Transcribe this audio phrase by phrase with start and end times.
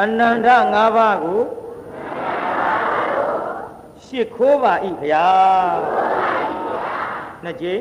[0.00, 1.40] အနန္တ၅ပါးကို
[4.04, 4.72] ရှစ်ခိုးပါ၏
[5.02, 5.28] ဗျာ
[7.44, 7.80] နှစ်ကြိမ်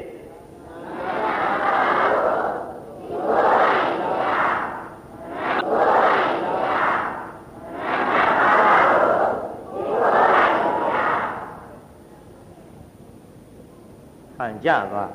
[14.37, 15.05] ဟန်ကြပါ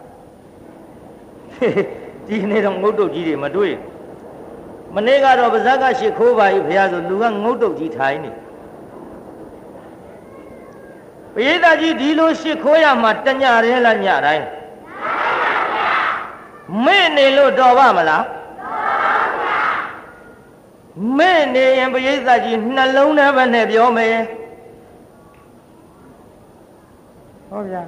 [2.27, 3.75] ဒီနေ့တော့ငုတ်တုတ်ကြီးတွေမတွေ့
[4.96, 8.32] မနေ့ကတော့ပါဇက်ကရှ िख ိုးပါ ਈ ဘုရားဆိုလူကငုတ်တုတ်ကြီးထိုင်နေ
[11.34, 14.46] ပရိသတ်ကြီးဒီလိုရှ िख ိုးရမှာတညရဲလားညတိုင်း
[16.86, 18.26] မေ့နေလို့တော်ပါမလား
[21.18, 24.18] မေ့နေရင်ပရိသတ်ကြီးနှလုံးထဲပဲနဲ့ပြောမယ်
[27.50, 27.84] ဟုတ်ဗျာ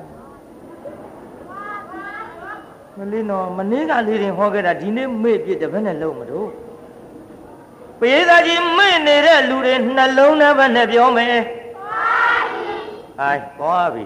[2.97, 6.49] မလေးနော်မနေ့ကလေးတင်ဟောခဲ့တာဒီနေ့မေ့ပြစ်တယ်ဘယ်နဲ့လုံးမလို့
[8.00, 12.74] ပရိသတ်ကြီးမေ့နေတဲ့လူတွေနှလုံးထဲပဲနဲ့ပြောမယ်သွားပြီ
[13.18, 14.04] ဟိုင်သွားပြီ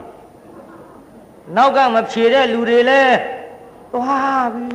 [1.56, 3.16] နောက်ကမဖြေတဲ့လူတွေလည်း
[3.92, 4.68] သွားပြီ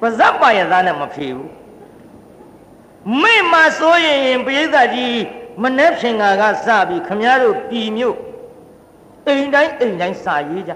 [0.00, 1.50] ပါဇက်ပါရသားနဲ့မဖြေဘူး
[3.22, 5.18] မေ့မှဆိုရင်ပရိသတ်ကြီး
[5.62, 8.16] မနှက်ဖြင်ကကစပြီးခမည်းတော်ပြည်မြို့
[9.26, 10.72] အိမ်တိုင်းအိမ်တိုင်းစာရေးကြ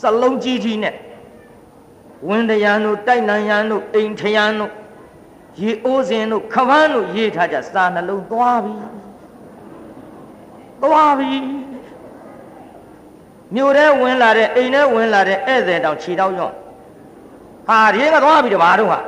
[0.00, 0.94] စလုံးကြီးကြီးနဲ့
[2.26, 4.72] ဝင်းတရန်တို့တိုက်နံရန်တို့အိမ်ထရန်တို့
[5.60, 8.74] ရေအိုးစင်တို့ခပန်းတို့ရေးထားကြစာနှလုံးသွားပြီ
[10.82, 11.32] သွားပြီ
[13.54, 16.52] မြို့ထဲဝင်လာတဲ့အိမ်ထဲဝင်လာတဲ့ဧည့်သည်တောင်ခြေတောက်ရော့
[17.68, 19.00] ဟာဒီကသွားပြီတပါတော့ဟာ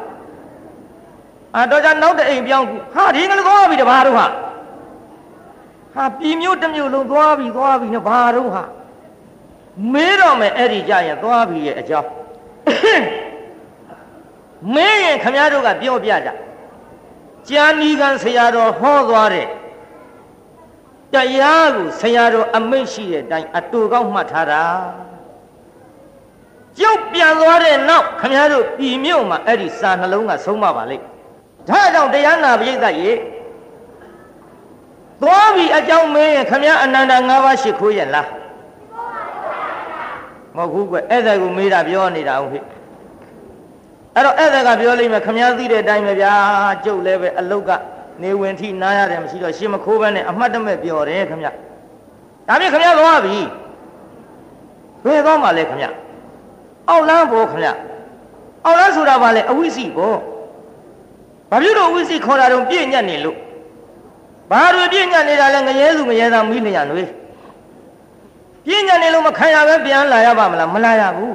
[1.55, 4.27] အာတော့ကြနောက်တဲ့အိမ်ပြောင်းဟာဒီကလည်းသွားပြီတပါတော့ဟာ
[5.95, 8.65] ဟာပြည်မြို့တစ်မြို့လုံးသွားပြီသွားပြီနဲ့ဘာတော့ဟာ
[9.93, 12.11] မေးတော့မယ်အဲ့ဒီကြရင်သွားပြီရဲ့အကြောင်း
[14.75, 16.31] မင်းရင်ခမည်းတော်ကပြောပြကြ
[17.49, 19.47] ကျမ်းဤကံဆရာတော်ဟောသွားတဲ့
[21.15, 24.65] တရားကိုဆရာတော်အမိတ်ရှိတဲ့အတိုင်းအတူကောက်မှတ်ထားတာ
[26.79, 31.05] ကျုပ်ပြန်သွားတဲ့နောက်ခမည်းတော်ပြည်မြို့မှာအဲ့ဒီစာနှလုံးကဆုံးမပါလိမ့်
[31.69, 33.13] ဒါကြောင့်တရားနာပရိသတ်ရေ
[35.23, 38.40] သွားပြီအကြောင်းမင်းရင်ခမည်းအနန္တ၅ပါးရှိခိုးရလားမ
[40.61, 42.65] ဟုတ်ဘူးကွဧည့်သည်ကိုမေးတာပြောနေတာဟုတ်ဖြစ်
[44.15, 46.33] အဲ့တော့ဧည့်သည်ကပြောလိမ့်မယ်ခမည်းသိတဲ့အတိုင်းပဲဗျာ
[46.85, 47.71] ကျုပ်လည်းပဲအလုတ်က
[48.23, 51.47] နေဝင်ထိနားရတယ်မရှိတော့ရှင်မခိုးဘဲနဲ့အမှတ်တမဲ့ပြောတယ်ခမည်း
[52.49, 53.39] ဒါဖြင့်ခမည်းသွားပြီ
[55.05, 55.95] ဘယ်သွားမှလဲခမည်း
[56.89, 57.79] အောက်လန်းဘောခမည်း
[58.65, 60.15] အောက်လန်းဆိုတာဘာလဲအဝိစီဘော
[61.51, 63.37] ဘာဖြစ်လို့အဝိစီခေါ်တာတော့ပြည့်ညတ်နေလို့
[64.51, 67.03] ဘာတွေပြည့်ညတ်နေတာလဲငရဲစုငရဲသားမိလျံတွေ
[68.71, 71.35] ပြည့်ညတ်နေလို့မခံရပဲပြန်လာရပါမလားမလာရဘူး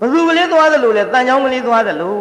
[0.00, 2.16] ဘယ်သူကလေးသွားသလိုလဲတန်ချောင်းကလေးသွားသလို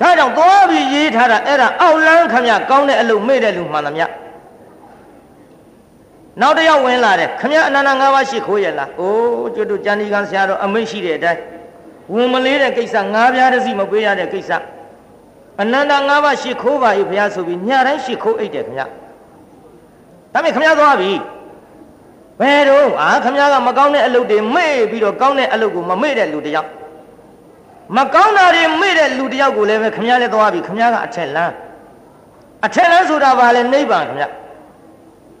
[0.00, 4.06] ဒါကြောင့်သွားပြီးရေးထားတာအဲ့ဒါအောက်လန်းခမကောင်းတဲ့အလုပ်မေ့တဲ့လူမှန်သမျှ
[6.40, 11.42] နောက်တစ်ယောက်ဝင်လာတယ်ခမအနန္တ၅ပါးရှိခိုးရလားအိုးကျွတ်တို့ကျန်ဒီကံဆရာတော်အမိတ်ရှိတဲ့အတိုင်း
[12.14, 14.50] ဝင်မလေးတဲ့ကိစ္စငါးပြားတစ်စီမပေးရတဲ့ကိစ္စ
[15.62, 18.86] အနန္တ၅ပါးရှိခိုးပါ၏ဘုရားဆိုပြီးညတိုင်းရှိခိုးအိတ်တယ်ခမဒါ
[20.34, 21.12] ပေမဲ့ခမသွားပြီ
[22.39, 26.69] ဘယ်တော့အာခမည်းကမကောင်းတဲ့အလုပ်တွေမေ့ပြီးတော့ကောင်းတဲ့အလုပ်ကိုမမေ့တဲ့လူတယောက်
[27.97, 31.53] မကောင်းတာတွေမေ့တဲ့လူတယောက်ကိုလည်းပဲခမည်းလည်းသွားပြီခမည်းကအထက်လန်း
[32.65, 34.31] အထက်လန်းဆိုတာဘာလဲနိဗ္ဗာန်ခမည်း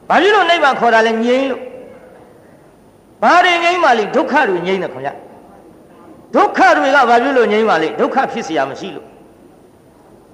[0.09, 1.61] ဘာဖြစ်လို့နိဗ္ဗာန်ခေါ်တာလဲငြိမ်းလို့
[3.23, 5.17] ဘာတွေငြိမ်းပါလိဒုက္ခတွေငြိမ်းတယ်ခမည်း
[6.35, 9.07] ဒုက္ခတွေကဘာဖြစ်လို့ငြိမ်းပါလိဒုက္ခဖြစ်เสียမရှိလို့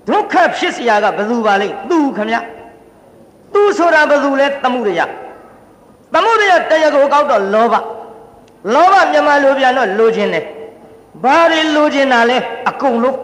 [0.09, 2.45] ဒုက္ခဖြစ်เสียကဘယ်သူပါလိသူခမည်း
[3.53, 5.01] သူဆိုတာဘယ်သူလဲသမှုရယ
[6.12, 7.74] သမုဒယတရားကိုကောက်တော့လောဘ
[8.74, 10.44] လောဘမြန်မာလိုပြန်တော့လိုချင်တယ်
[11.22, 12.38] ဘာတွေလိုချင်တာလဲ
[12.70, 13.18] အကုန်လုံး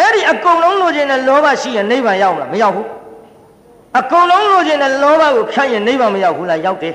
[0.00, 2.88] အဲ့ဒီအကုန်လုံးလိုချင်တဲ့လောဘရှိရင်နိဗ္ဗာန်ရောက်မလားမရောက်ဘူး
[3.98, 6.94] အကုန်လုံးလိုချင်တဲ့လောဘကိုဖြတ်ရင်နိဗ္ဗာန်မရောက်ဘူးလားရောက်တယ်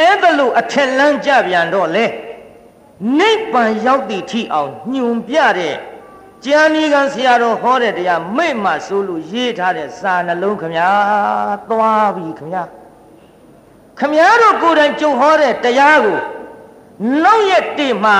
[0.00, 2.04] အဲ့ဒါလို့အထက်လန်းကြပြန်တော့လေ
[3.18, 5.76] နိဗ္ဗာန်ရောက်သည့်ထိအောင်ညွန်ပြတဲ့
[6.44, 10.88] ကျမ်းဤကံဆရာတော်ဟောတဲ့တရားမိတ်မှဆိုလို့ရေးထားတဲ့စာနှလုံးခမညာ
[11.70, 12.62] သွားပြီခမညာ
[13.98, 16.18] ခမည်းတော်ကိုယ်တိုင်ကြုံဟောတဲ့တရားကို
[17.24, 18.16] နောက်ရက်တည်းမှာ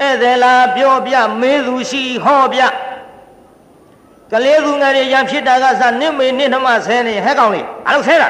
[0.00, 2.60] ဧည့်သည်လာပြောပြမေးသူရှိဟောပြ
[4.32, 8.28] ကလေးသူငယ်တွေရံဖြစ်တာကစနစ်မေနစ်နှမဆဲနေဟဲ့ကောင်လေးအလုပ်ဆဲတာ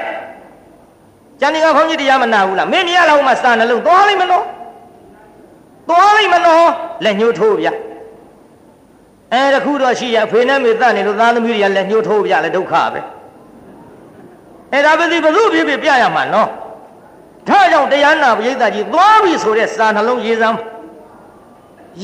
[1.40, 4.44] ကျန်ဒီကခေါင်းကြီးတရားမနာဘူးလားမင်းမရလောက်မှစာနှလုံးသွားလိမ့်မလို့
[5.88, 6.68] သွားလိမ့်မလို့
[7.04, 7.66] လက်ညှိုးထိုးပြ
[9.32, 13.00] အဲတခုတော့ရှိရဖေနဲ့မေတတ်နေလို့သားသမီးတွေကလက်ညှိုးထိုးပြလဲဒုက္ခပဲ
[14.72, 16.48] အဲဒါပဲဒီဘု து ဖြစ်ဖြစ်ပြရမှာနော်
[17.48, 20.58] ဒါကြောင့်တရားနာပရိသတ်ကြီးသွားပြီဆိုတဲ့စာနှလုံးရေးစမ်း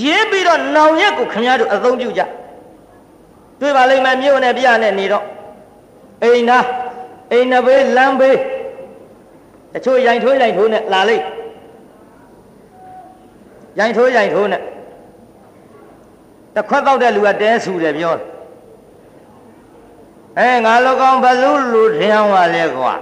[0.03, 2.23] ရေးပြီးတော့နောင်ရက်ကိုခင်ဗျားတို့အသုံးပြုကြ
[3.61, 5.25] တွေ့ပါလိမ့်မယ်မြို့နဲ့ပြနဲ့နေတော့
[6.23, 6.59] အိမ်နာ
[7.33, 8.39] အိမ်နဘေးလမ်းဘေး
[9.73, 11.25] တချို့ရိုင်ထိုးရိုင်ထိုးနဲ့လာလိမ့်
[13.79, 14.63] ရိုင်ထိုးရိုင်ထိုးနဲ့
[16.55, 18.27] တခွက်တော့တဲ့လူကတဲဆူတယ်ပြောတယ်
[20.39, 22.95] အဲငါလောကောင်ဘလူလူထျံပါလေကွာ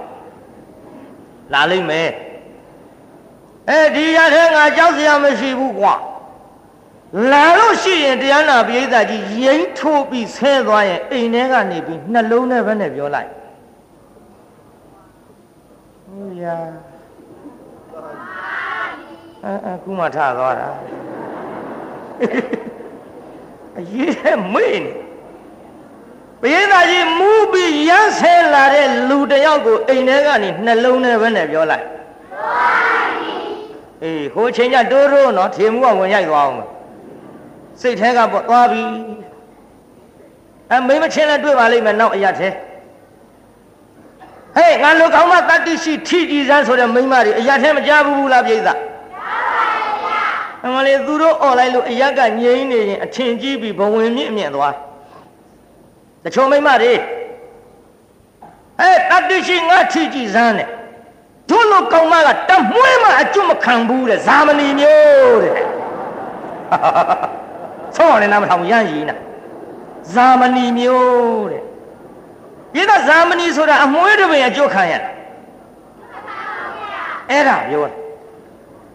[1.53, 2.09] လာလိမ့်မယ်
[3.69, 5.95] အဲဒီရထဲငါကြောက်စရာမရှိဘူးကွာ
[7.31, 13.29] လာလို့ရှိရင်တရားနာပိဋကကြီးရိမ့်ထိုးပြီးဆဲသွားရင်အိမ်ထဲကနေပြီးနှလုံးနဲ့ပဲနဲ့ပြောလိုက်
[16.07, 16.57] ဟုတ်ရာ
[19.43, 20.69] အဲအခုမှထသွားတာ
[23.79, 25.04] အရေးမေ့နေ
[26.44, 31.86] ပိဋကကြီးမူးပြီးရမ်းဆဲလာတဲ့လူတယောက်ကိုအိမ်ထဲကနေနှလုံးနဲ့ပဲနဲ့ပြောလိုက်
[34.02, 36.68] အေးဟိုချိန်ကျတိုးတိုးနော်ထေမှုကဝင်ရိုက်သွားအောင်
[37.80, 38.82] စိတ်แท้ကပေါ့သွားပြီ
[40.72, 42.54] အမိမချင်းလည်းတွေ့ပါလိမ့်မယ်နောက်အရာသေး
[44.56, 50.22] ဟေးငါလူကောင်းမတတ္တိရှိထိကြည်စမ်းဆိုတဲ့မိမတွေအရာသေးမကြဘူးဘူးလားပြိဿကြားပါဗျာ
[50.64, 54.74] အမလေးသူတို့អော်လိုက်လို့အရက်ကငြိမ်းနေရင်အထင်ကြီးပြီးဘဝင်မြင့်အမြင့်သွား
[56.25, 56.93] တချို့မိမတွေ
[58.79, 60.67] ဟဲ့တတ္တိရှိငါထိကြည်စမ်းတဲ့
[61.49, 65.55] တို့လူကောင်းမကတမွှဲမှအကျွတ်မခံဘူးတဲ့ဇာမဏီမျိုးတဲ့
[67.95, 69.15] ဆုံးအောင်လည်းနားမထောင်ရမ်းရည်နာ
[70.13, 71.63] ဇာမဏီမျိုးတဲ့
[72.73, 74.93] ပြည့်တဲ့ဇာမဏီဆိုတာအမွှေးတစ်ပင်အကျုပ်ခံရ
[77.29, 77.95] အဲ့ဒါပြောတယ်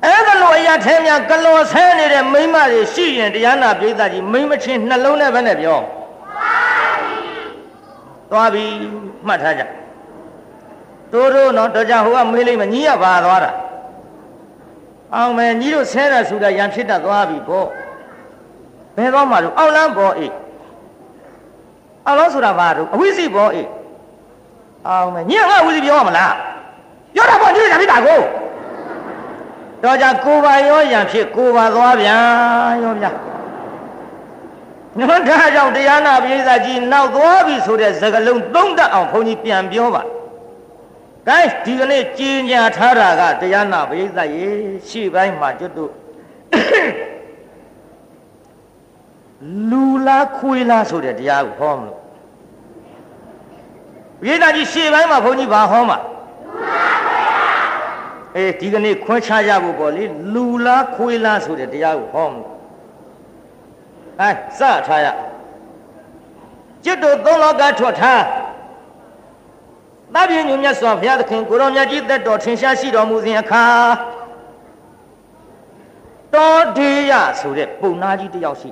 [0.04, 5.80] အဲ့ဒါလိုအရာထဲများကလော်ဆဲနေတဲ့မိမတွေရှိရင်တရားနာပြိဿကြီးမိမချင်းနှလုံးနဲ့ပဲနဲ့ပြော
[8.30, 8.64] သွားပြီ
[9.26, 9.62] မှတ်ထားကြ
[11.12, 13.50] တိုးတိုးနော်တော့ကြဟိုကမေးလိုက်မညီရပါသွားတာ
[15.14, 17.66] အောင်မယ်ညီတို့ဆဲတာဆိုတာရံဖြစ်တတ်သွားပြီပေါ့
[18.96, 20.32] ဘယ်တော့မှလို့အောက်လန်းပေါ်အေး
[22.06, 23.68] အောက်လန်းဆိုတာဘာလို့အဝိစီပေါ်အေး
[24.86, 26.34] အောင်မယ်ညီကငါအဝိစီပြောရမလား
[27.14, 28.20] ပြောတာပေါ့ညီတို့ညာဖြစ်တာကို
[29.82, 32.16] တော့ကြကိုပါရောရံဖြစ်ကိုပါသွားဗျာ
[32.82, 33.29] ရောဗျာ
[34.98, 40.02] နော်ဒါကြောင့်တရားနာပိဋကကြီးနောက်သွားပြီဆိုတဲ့စကားလုံးသုံးတတ်အောင်ဘုန်းကြီးပြန်ပြောပါ။
[41.28, 44.48] ကဲဒီကနေ့ကြင်ညာထားတာကတရားနာပိဋကရေ
[44.88, 45.92] ရှေ့ပိုင်းမှာကျွတ်တို့
[49.70, 51.98] လူလားခွေးလားဆိုတဲ့တရားကိုဟောမလို့
[54.20, 55.98] ပိဋကကြီးရှေ့ပိုင်းမှာဘုန်းကြီးဘာဟောမှာ
[58.36, 60.04] အေးဒီကနေ့ခွဲခြားကြဖို့ပေါ့လေ
[60.34, 62.59] လူလားခွေးလားဆိုတဲ့တရားကိုဟောမလို့
[64.20, 65.06] အဲစထားရ
[66.84, 68.22] ကျွတ်တို့သုံးလောကထွက်ထား
[70.14, 73.64] သဗ္ဗညုမြတ်စွာဘုရားသခင်ကိုရောမြတ်ကြီးသက်တော်ထင်ရှားရှိတော်မူစဉ်အခါ
[76.34, 78.70] တောဒေယဆိုတဲ့ပုံနာကြီးတယောက်ရှိ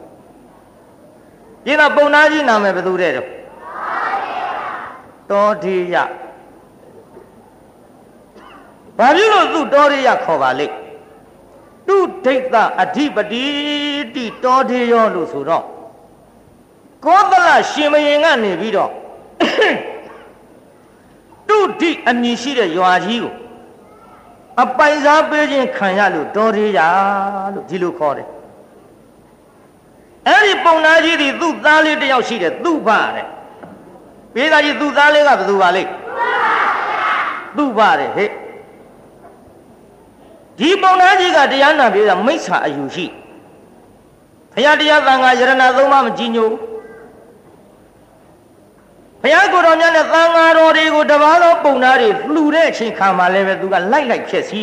[1.64, 3.28] ဒီကပုံနာကြီးနာမည်ဘယ်သူတဲ့တော့
[5.30, 5.96] တောဒေယ
[8.98, 10.74] ဘာဖြစ်လို့သူတောဒေယခေါ်ပါလိမ့်
[11.88, 13.46] သူဒိဋ္ဌအဓိပတိ
[14.14, 15.64] တိတောဒေယောလို့ဆိုတော့
[17.04, 18.90] ကောသလရှင်မရင်ကနေပြီးတော့
[21.48, 23.34] တုဒိအမည်ရှိတဲ့ရွာကြီးကို
[24.62, 26.80] အပိုင်စားပေးခြင်းခံရလို့တော်သေးရ
[27.54, 28.28] လို့ဒီလိုခေါ်တယ်
[30.26, 33.26] အဲ့ဒီပုံနာကြီးဒီသူ့သားလေးတယောက်ရှိတယ်သူ့ဖတဲ့
[34.34, 35.90] ပေးသားကြီးသူ့သားလေးကဘယ်သူပါလိမ့်
[37.56, 38.30] သူ့ဖတဲ့ဟဲ့
[40.58, 43.06] ဒီပုံနာကြီးကတရားနာပြေးတာမိစ္ဆာအယူရှိ
[44.54, 46.50] ဘုရားတရားသံဃာယရဏသုံးပါးမကြည်ညို
[49.22, 54.60] ဘုရားကိုယ်တော်မြတ်နဲ့သံဃာတော်တွေကိုတပါးသောပုံနာတွေလှူတဲ့အချိန်ခါမှာလည်းပဲသူကလိုက်လိုက်ဖြစ်စီ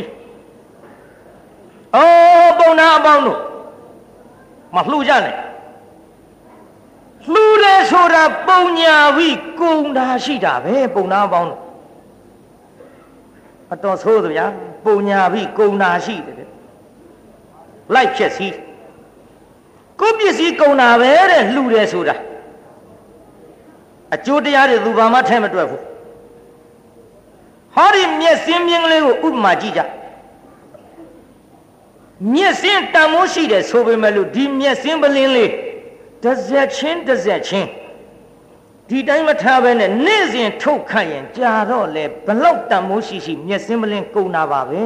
[1.95, 3.39] အော်ပုံနာအပေါင်းတို့
[4.75, 5.35] မလှူကြနဲ့
[7.33, 11.61] လှူတယ်ဆိုတာပုံညာဝိကုံတာရှိတာပဲပုံနာအပေါင်းတို့
[13.73, 14.45] အတော်ဆိုးသဗျာ
[14.85, 16.35] ပုံညာဝိကုံတာရှိတယ်
[17.93, 18.47] လိုက်ဖြစ်စီ
[19.99, 22.15] ကိုပစ္စည်းကုံတာပဲတဲ့လှူတယ်ဆိုတာ
[24.15, 25.81] အကျိုးတရားတွေသူဘာမှထဲမတွက်ဘူး
[27.75, 29.81] ဟောဒီမျက်စင်းမြင်းကလေးကိုဥပမာကြည့်ကြ
[32.33, 35.51] မျက်စင်းတန်မိုးရှိတယ်ဆိုပေမဲ့လို့ဒီမျက်စင်းပလင်းလေး
[36.23, 37.69] တစ်စက်ချင်းတစ်စက်ချင်း
[38.89, 44.83] ဒီတိုင်းမထားဘဲနဲ့နေ့စဉ်ထုတ်ခတ်ရင်ကြာတော့လေဘလောက်တန်မိုးရှိရှိမျက်စင်းပလင်းကုန်တာပါပဲ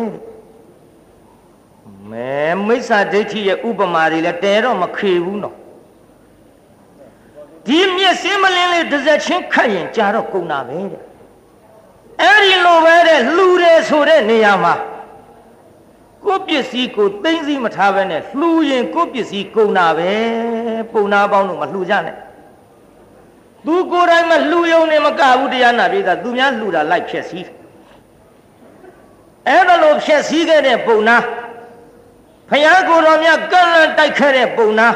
[2.11, 2.31] မဲ
[2.67, 5.55] မိစ္ဆာဒိဋ္ဌိရဲ့ဥပမာတွေလည်းတဲတော့မခေဘူးနော်
[7.67, 11.01] ဒီမျက်စင်းမလင်းလေးတစ်စက်ချင်းခတ်ရင်ကြာတော့ကုန်တာပဲတဲ့
[12.21, 14.73] အဲ့ဒီလိုပဲတဲ့လှူတယ်ဆိုတဲ့နေရာမှာ
[16.25, 20.11] ကိုပစ္စည်းကိုသိမ့်စီမထားဘဲနဲ့လှူရင်ကိုပစ္စည်းကုန်တာပဲ
[20.91, 22.15] ပုံနာပေါင်းတို့မလှူကြနဲ့
[23.65, 27.41] သူကိုယ်တိုင်မလှူယုံနေမကဘူးတရားနာပိသသူများလှူတာလိုက်ဖြစ်စီ
[29.47, 31.17] အဲ့ဒါလို့ဖြစ်စည်းခဲ့တဲ့ပုံနာ
[32.49, 34.87] ဖယားကိုယ်တော်မြတ်ကန့်လန့်တိုက်ခဲ့တဲ့ပုံနာ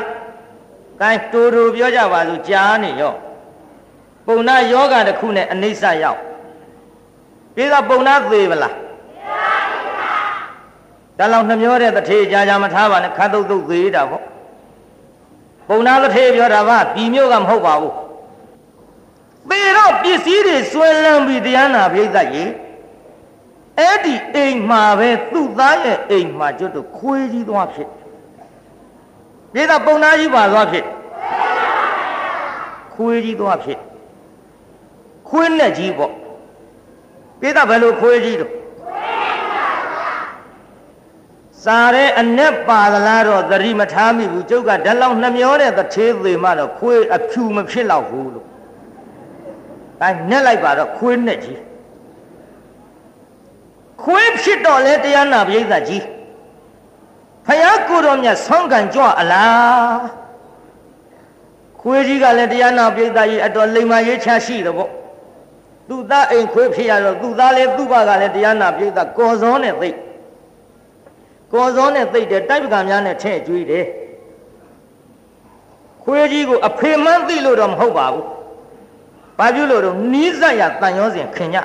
[1.01, 3.13] ကိုင်းတူတူပြောကြပါစို့ကြားနေရော
[4.27, 6.19] ပုံနာယောဂတစ်ခုနဲ့အနိစ္စရောက်
[7.55, 8.75] ပြီးတော့ပုံနာသေးမလား
[11.17, 14.23] ဒါလောက်နှမျောတဲ့တထေကြာကြာမထားပါနဲ့ခတ်တုတ်တုတ်သေးတာပေါ့
[15.67, 17.93] ပုံနာတထေပြောတာကပြည်မျိုးကမဟုတ်ပါဘူး
[19.49, 22.49] သေတော့ပစ္စည်းတွေဆွဲလန်းပြီးတရားနာပြိဿကြီး
[23.79, 27.89] အဲ့ဒီအိမ်မှာပဲသူ့သားရဲ့အိမ်မှာကျွတ်တော့ခွေးကြီးသွားဖြစ်
[29.53, 30.85] ပြိဿပုံနာကြီးပါသွားဖြစ်
[32.93, 33.79] ခွေးကြီးသွားဖြစ်
[35.29, 36.13] ခွေးနဲ့ကြီးပေါ့
[37.39, 38.51] ပြိဿဘယ်လိုခွေးကြီးတော့
[41.63, 48.52] စားတဲ့အ내ပါသလားတော့သတိမထားမိဘူးကျုပ်ကဓာတ်လောက်နှမျောတဲ့တထေးသေးမှတော့ခွေးအဖြူမဖြစ်တော့ဘူးလို့
[50.03, 51.59] အဲနဲ့လိုက်ပါတော့ခွေးနဲ့ကြီး
[54.03, 56.03] ခွေးဖြစ်တော့လဲတရားနာပိဋကကြီး
[57.45, 60.01] ဖယားကိုတော်မြတ်ဆောင်းကန်ကြွအလား
[61.81, 64.91] ခွေးကြီးကလည်းတရားနာပိဋကကြီးအတော်လိမ္မာရေးချရှိတယ်ပေါ့
[65.89, 69.89] သူ့သားအိမ်ခွေးဖြစ်ရတော့သူ့သားလည်းသူ့ဘကလည်းတရားနာပိဋကကော်စောနဲ့သိ
[71.53, 73.85] ကော်စောနဲ့သိတယ်တိုက်ပကံများနဲ့ထဲ့ကျွေးတယ်
[76.03, 78.25] ခွေးကြီးကိုအဖေမှန်းသိလို့တော့မဟုတ်ပါဘူး
[79.39, 81.57] ဘာပြုလို့တော့နီးစပ်ရတန်ရောစဉ်ခင်ည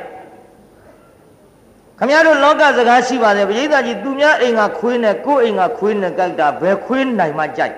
[1.99, 7.75] ခမရတို့လောကစကားရှိပါတယ်ပရိသတ်ကြီးသူများအိမ်ကခွေးနဲ့ကိုယ့်အိမ်ကခွေးနဲ့ကြိုက်တာဘယ်ခွေးနိုင်မှကြိုက်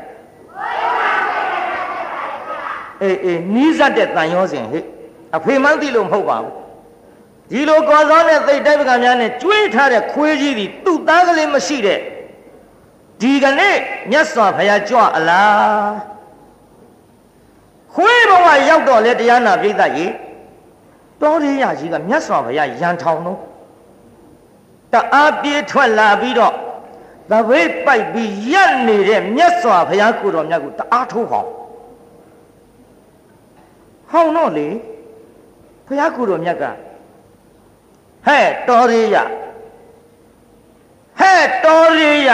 [3.03, 4.85] အေးအေးနီးစပ်တဲ့တန်ရောစဉ်ဟဲ့
[5.37, 6.55] အဖေမှန်းသိလို့မဟုတ်ပါဘူး
[7.51, 11.99] ဒီလိုကော်စောနဲ့သိတိုက်ပကံများနဲ့ကျွေးထားတဲ့ခွေးကြီးဒီသူ့သားကလေးမရှိတဲ့
[13.21, 13.77] ဒီကနေ့
[14.11, 15.91] မြတ်စွာဘုရားကြွအလား
[17.95, 20.13] ခွေးဘဝရောက်တော့လေတရားနာပြိဿကြီး
[21.21, 23.39] တောရိယကြီးကမြတ်စွာဘုရားရန်ထောင်တော့
[24.93, 26.55] တအားပြေးထွက်လာပြီးတော့
[27.31, 31.51] သပိတ်ပိုက်ပြီးရက်နေတဲ့မြတ်စွာဘုရားကိုတော်မြတ်ကိုတအားထိုးဟောင်း
[34.11, 34.69] ဟောင်းတော့လေ
[35.87, 36.65] ဘုရားကိုတော်မြတ်က
[38.27, 39.17] ဟဲ့တော်ရိယ
[41.21, 42.31] ဟဲ့တော်ရိယ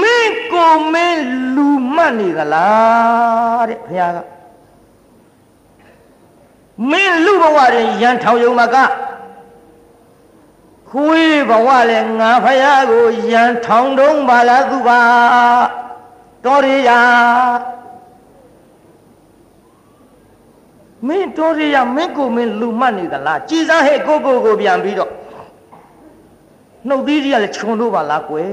[0.00, 1.22] မင်းကိုမင်း
[1.54, 4.18] လူမှတ်နေသလားတဲ့ဘုရားက
[6.90, 8.76] မင်းလူဘဝရင်ရန်ထောင်ယုံမက
[10.90, 15.00] ခွေးဘဝလဲငါဖယားကိုရန်ထောင်တုံးပါလားသူပါ
[16.44, 16.90] တော်ရရ
[21.06, 25.10] မင်းတော်ရရမင်းကိုမင်းလူမှတ်နေသလားကြည်စားဟဲ့ကိုကိုကိုပြန်ပြီးတော့
[26.88, 28.50] နှုတ်သီးကြီးကလည်းခြုံလို့ပါလားကွယ်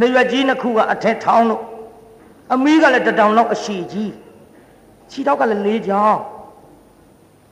[0.00, 1.62] နေရွက်ကြီးနှစ်ခုကအထက်ထောင်းလို့
[2.52, 4.12] အမီးကလည်းတတောင်လောက်အရှိကြီး
[5.10, 6.20] ခြေထောက်ကလည်းလေးချောင်း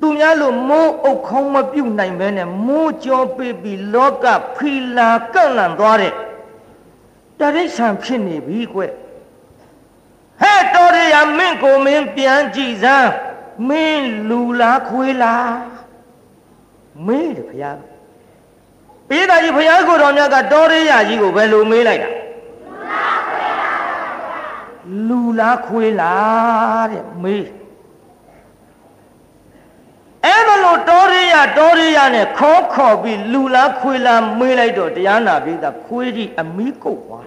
[0.01, 4.25] သူများလို့မိုးအုပ်ခေါင်းမပြုတ်နိုင်ပဲနဲ့မိုးကြောပေးပြီးလောက
[4.57, 6.13] ဖီလာကန့်လန့်သွားတဲ့
[7.39, 8.81] တရိษံဖြစ်နေပြီကွ
[10.41, 13.11] ဟဲ့တော်ရရမင်းကိုမင်းပြန်ကြည့်စမ်း
[13.69, 15.55] မင်းလူလားခွေးလား
[17.07, 17.79] မေးတယ်ဘုရား
[19.09, 22.11] ပေးတာကြီးဘုရားကိုတော်မြတ်ကတော်ရရကြီးကိုဘယ်လိုမေးလိုက်တာ
[25.09, 27.47] လူလားခွေးလားတဲ့မေး
[30.25, 37.27] အဲ့ဒါလို့တောရိယတောရိယနဲ့ခေါ်ခေါ်ပြီးလူလားခွေးလားမေးလိုက်တော့တရားနာပြီးသားခွေးကြီးအမီးကုတ်သွား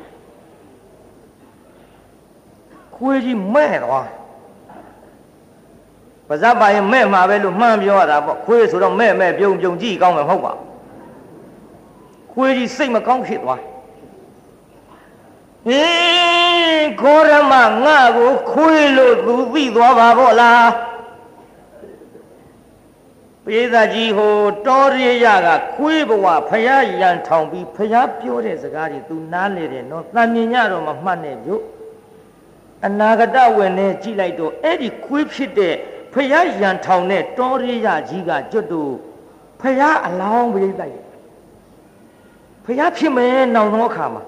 [2.96, 4.10] ခွေးကြီးမဲ့သွား
[6.28, 10.54] ပါဇက်ပါရင်မဲ့မှာပဲလို့မှန်းပြောရတာပေါ့ခွေးဆိုတော့မဲ့မဲ့ပြုံပြုံကြည့်ကောင်းမှာမဟုတ်ပါ
[12.34, 13.62] ခွေးကြီးစိတ်မကောင်းဖြစ်သွား
[15.68, 17.54] ဟင်းခေါရမ
[17.84, 20.70] ငါကိုခွေးလို့သူသိသွားပါဗောလား
[23.46, 24.36] ပိဿကြီးဟို
[24.68, 31.56] တောရိယကခွေးဘဝဖယားရန်ထောင်ပြီးဖယားပြောတဲ့စကားတွေ तू နားလေတယ်နော်တန်မြင်ညတော့မမှတ်နဲ့ပြု
[32.86, 35.76] အနာဂတဝင်နေကြည့်လိုက်တော့အဲ့ဒီခွေးဖြစ်တဲ့
[36.14, 38.82] ဖယားရန်ထောင်တဲ့တောရိယကြီးကကျွတ်တူ
[39.62, 41.02] ဖယားအလောင်းပိဿကြီး
[42.66, 44.24] ဖယားဖြစ်မယ်နောင်တော့အခါမှာ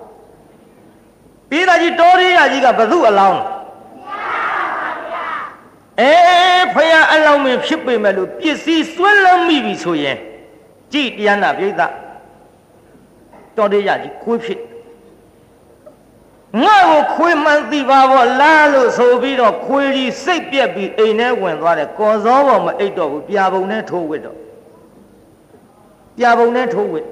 [1.56, 3.42] ပိဿကြီးတောရိယကြီးကဘသူအလောင်း
[6.02, 6.14] အဲ
[6.74, 10.18] ဖယားအလောင်းမင်းဖြစ်ပေမဲ့လို့ပစ္စည်းဆွဲလမ်းမိပြီဆိုရင်
[10.94, 11.72] ကြည်တရားနာပြိဿ
[13.58, 14.60] တော်ရရကြီးခွေးဖြစ်
[16.64, 24.38] ငါ့ကိုခွေးမှန်သိပါဘောလားလို့ဆိုပြီးတော့ခွေးကြီးစိတ်ပြက်ပြီးအိမ်ထဲဝင်သွားတယ်ကော်စောပေါ်မအိတ်တော့ဘူးပြာပုံနဲ့ထိုးဝစ်တော့
[26.18, 27.06] ပြာပုံနဲ့ထိုးဝစ်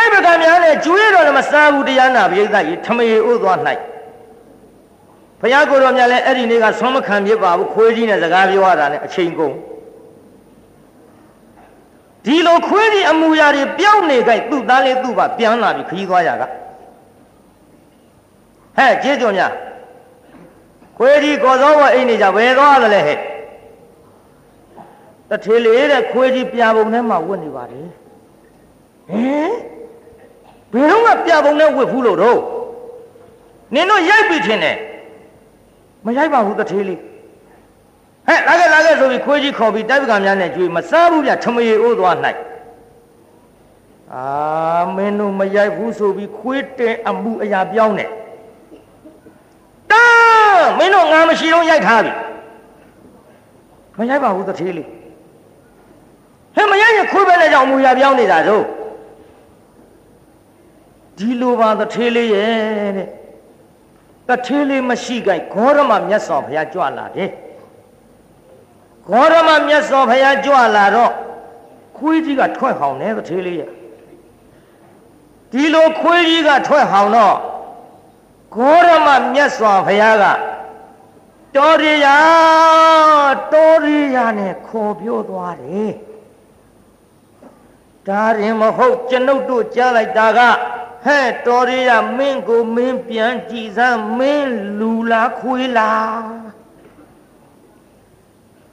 [0.00, 3.58] တိုက်ပကံများနဲ့ကျွေးတော့လည်းမစားဘူးတရားနာပြိဿကြီးထမေဥသွား၌
[5.40, 9.54] ဘုရားကိုယ်တော်မြတ်လည်းအဲ့ဒီနေ့ကဆွမ်းမခံဖြစ်ပါဘူးခွေးကြီးနဲ့စကားပြောရတာနဲ့အချိန်ကုန်
[12.24, 16.42] ဒီလိုခွေးကြီးအမူအရာတွေပြောင်းနေကြသူ့သားလေးသူ့ပါပြန်လာပြီခကြီးသွားရက
[18.76, 19.52] ဟဲ့ကျေးဇူးများ
[20.98, 23.18] ခွေးကြီးကော်စောဝအိမ်နေကြဘယ်သွားသလဲဟဲ့
[25.30, 27.80] တထေလေးတဲ့ခွေးကြီးပြာပုံထဲမှာဝတ်နေပါလေ
[29.08, 29.52] ဟင်
[30.72, 32.40] ဘယ်တော့မှပြာပုံထဲဝတ်ဘူးလို့တော့
[33.74, 34.76] နင်တို့ရိုက်ပြီထင်တယ်
[36.04, 37.00] မရိုက်ပါဘူးတထေလေး
[38.26, 42.16] ဟဲ့လာခဲ့လာခဲ့ဆိုပြီးခွေးကြီးခေါ်ပြီးတိုက်ပကံများနဲ့ကြွေးမစားဘူးဗျထမရေအိုးသွား၌
[44.14, 48.10] အာမင်းတို့မရိုက်ဘူးဆိုပြီးခွေးတင်အမှုအရာပြောင်းတယ်
[49.90, 50.04] တာ
[50.78, 52.12] မင်းတို့ငါမရှိတော့ရိုက်ထားပြီ
[53.98, 54.88] မရိုက်ပါဘူးတထေးလေး
[56.56, 58.64] ဟဲ့မရိုက်ရင်ခွေးပဲနဲ့ကြောင့်အမှုအရာပြောင်းနေတာတို့
[61.20, 63.08] ဒီလိုပါတထေးလေးရဲ့တဲ့
[64.28, 67.30] တထေးလေးမရှိကြိုက်ဂေါရမမြတ်စွာဘုရားကြွလာတယ်
[69.08, 71.12] ဂေါရမမြတ်စွာဘုရားကြွလာတော့
[71.96, 73.70] ခွေးကြီးကထွက်ဟောင်းတယ်တထေးလေးရဲ့
[75.52, 77.36] ဒီလိုခွေးကြီးကထွက်ဟောင်းတော့
[78.54, 80.24] ဂေါရမမြတ်စွာဘုရားက
[81.56, 82.06] တော်ရရ
[83.52, 85.92] တော်ရရနဲ့ခေါ်ပြောသွားတယ်
[88.08, 90.40] ဒါရင်မဟုတ်ကျွန်ုပ်တို့ကြားလိုက်တာက
[91.04, 96.22] ဟဲ့တော်ရရမင်းကိုမင်းပြန်ကြည်စမ်းမင်းလူလားခွေးလား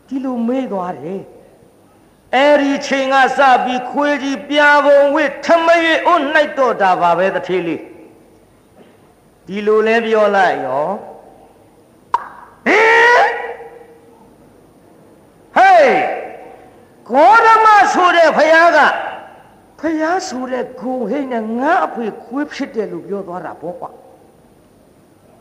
[0.08, 1.22] ဒီလိုမေးသွားတယ်
[2.36, 7.82] အဲ့ဒီချိန်ကစပြီးခွေးကြီးပြာပုံဝိထမရွေအိုးနှိုက်တော့တာပါပဲတထေးလေး
[9.48, 10.88] ဒီလိုလဲပြောလိုက်ရော
[12.68, 13.28] ဟေး
[15.56, 15.98] ဟေး
[17.10, 18.80] ဂေါရမဆိုတဲ့ဖယားက
[19.80, 23.90] ဖယားဆိုတဲ့ဂုံဟိနဲ့ငါအဖေခွေးဖြစ်တယ်လို့ပြောသွားတာပေါ့ကွာ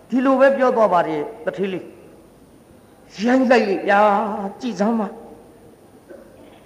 [0.08, 1.84] ဒီလိုပဲပြောသွားပါတယ်တထေးလေး
[3.24, 4.00] ရိုင်းလိုက်လေညာ
[4.60, 5.08] ကြည်စမ်းပါ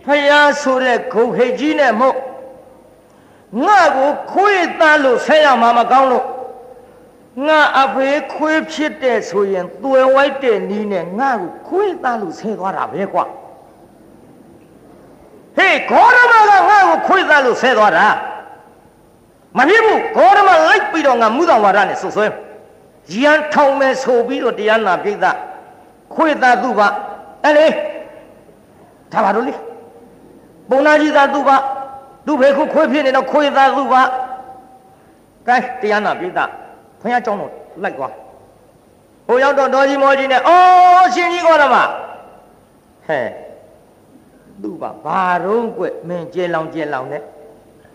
[0.04, 2.16] ဖယားဆိုတဲ့ဂုံဟိကြီးနဲ့မို့
[3.64, 6.26] ငါကိုခွေးသားလို့ဆဲရမှာမကောင်းလို့
[7.46, 13.24] ငါအဖေခွေးဖြစ်တဲ့ဆိုရင်သွယ်ဝိုက်တဲ့နီးနဲ့ငါကိုခွေးသားလို့ဆဲသွားတာပဲကွာ
[15.60, 18.06] ဟေးဂေါရမကငါ့ကိုခွေးသားလို့ဆဲသွားတာ
[19.58, 22.26] မဖြစ်ဘူးဂေါရမလိုက်ပြီးတော့ငါမူတော်ဝါဒနဲ့ဆွဆွဲ
[23.22, 25.26] ရန်ထောင်မဲ့ဆိုပြီးတော့တရားနာပြိဿ
[26.14, 26.88] ခွေးသားသူပါ
[27.44, 27.66] အဲ့လေ
[29.12, 29.54] ဒါပါတော့လေ
[30.70, 31.56] ပုံနာကြီးသားသူပါ
[32.26, 34.02] သူဖေခုခွေးဖြစ်နေတော့ခွေးသားသူပါ
[35.48, 36.30] ကဲတရားနာပြိဿ
[37.00, 38.12] ဘုရားကျောင်းတော်လိုက်သွား
[39.26, 41.76] ဟိုရောက်တော့တော်ကြီးမောကြီးနဲ့အော်ရှင်ကြီးကောရမ
[43.06, 43.26] ဟဲ့
[44.62, 47.22] သူ့ပါဘာတော့ကွမင်းကျဲလောင်ကျဲလောင်နဲ့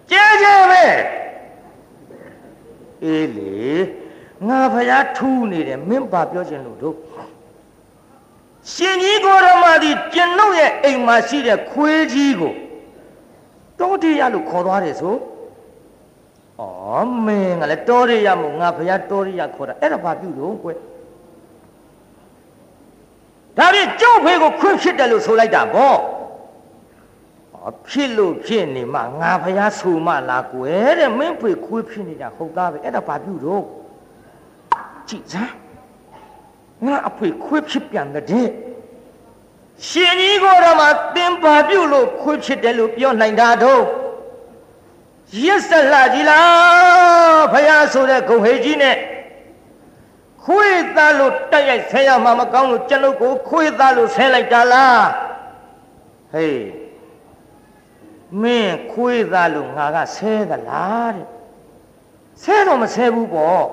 [0.10, 0.86] ကျဲကျဲပဲ
[3.04, 3.56] အေးလေ
[4.48, 6.96] ငါဖရားထူးနေတယ်မင်းဘာပြောချင်လို့တို့
[8.74, 12.54] ရှင်ကြီးကောရမသည်ကျွန်ုပ်ရဲ့အိမ်မှာရှိတဲ့ခွေးကြီးကို
[13.80, 20.70] တောတိရလို့ခေါ်သွားတယ်ဆိုဩမင်းကလည်းတောရိယမို့ငါဘုရားတောရိယခေါ်တာအဲ့ဒါဘာပြုလို့ကွ
[23.58, 25.94] ဒါဖြင့်ကြောက်ဖေးကိုခွင့်ဖြစ်တယ်လို့ဆိုလိုက်တာဗော
[27.88, 33.64] ဖြစ်လို့ဖြစ်နေမှငါဘုရားဆိုမှလားကွယ်တဲ့မင်းဖေခွေးဖြစ်နေတာဟုတ်သားပဲအဲ့ဒါဘာပြုတော့
[35.08, 35.56] ကြည်စမ်း
[36.86, 38.48] ငါအဖေခွေးဖြစ်ပြန်တဲ့
[39.88, 43.84] ရှင်ကြီးကိုတော့မှသင်ဘာပြုလို့ခွေးဖြစ်တယ်လို့ပြောနိုင်တာတော့
[45.44, 48.98] ရစ်စလှကြီးလားဖယားဆိုတဲ့ဂုံဟေကြီးနဲ့
[50.44, 55.06] ခွေးသားလို့တက်ရိုက်ဆဲရမှာမကောင်းလို့ကျွန်ုပ်ကိုခွေးသားလို့ဆဲလိုက်တာလား
[56.34, 56.85] ဟေး
[58.42, 61.28] မင်းခွေးသားလို့ငါကဆဲသလားတဲ့
[62.44, 63.68] ဆဲတော့မဆဲဘူးပေါ့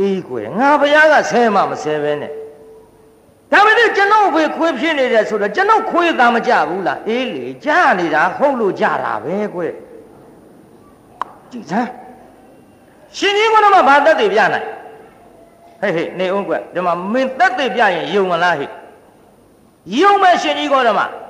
[0.00, 2.32] အေးကွယ်ငါဘုရားကဆဲမှမဆဲပဲနဲ့
[3.50, 9.72] ဒါပေမဲ့ကျွန်တော်ဖေခွေးဖြစ်နေတယ်ဆိုတော့ကျွန်တော်ခွေးသားမကြဘူးလားအေးလေကြားနေတာဟုတ်လို့ကြတာပဲကွယ်
[11.50, 11.90] ကြည်စမ်း
[13.16, 14.66] ရှင်ကြီးကတော့မှဘာသက်သေပြနိုင်
[15.80, 18.70] ဟဲ့ဟဲ့နေအောင်ကွဒီမှာမင်းသက်သေပြရင်ယုံမလားဟဲ့
[19.98, 21.23] ယုံမဲ့ရှင်ကြီးကတော့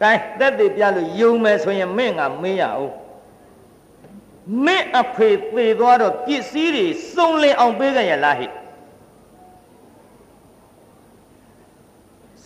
[0.00, 2.94] မှကဲသက်သေပြလို့ယုံမယ်ဆိုရင်မင်းကမေးရအောင်
[4.64, 8.50] မင်းအဖေသေသွားတော့ပစ္စည်းတွေစုံလင်အောင်ပေးကြရလားဟဲ့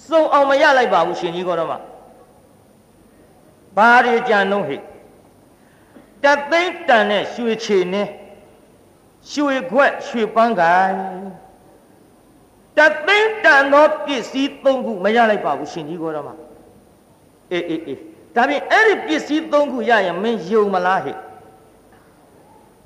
[0.08, 1.76] စုံအောင်မရလိုက်ပါဘူးရှင်ကြီးကတော့မှ
[3.76, 4.80] ဘာတွေကြံတော့ဟဲ့
[6.24, 8.08] တသိန်းတန်တဲ့ရွှေချေနဲ့
[9.32, 10.96] ရွှေခွက်ရွှေပန်းကိုင်
[12.78, 16.32] တသိန်းတန်သောပစ္စည်းသုံးခုမရလိုက်ပါဘူးရှင်ကြီးကတော့မှ
[17.52, 17.98] အေးအေးအေး
[18.34, 21.16] ဒါပြင်အဲ့ဒီပစ္စည်းသုံးခုရရင်မင်းယုံမလားဟဲ့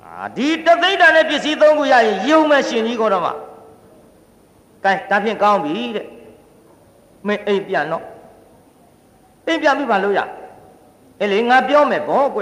[0.04, 3.32] အာဒီတသိန်းတန်တဲ့ပစ္စည်းသုံးခုရရင်ယုံမယ်ရှင်ကြီးကတော့မှ
[4.84, 6.06] ကဲဒါဖြင့်ကောင်းပြီတဲ့
[7.26, 8.04] မင်းအိမ်ပြန်တော့
[9.46, 10.20] အိမ်ပြန်ပြီပါလို့ရ
[11.20, 12.40] အဲ့လေငါပြောမယ်ဗောကွ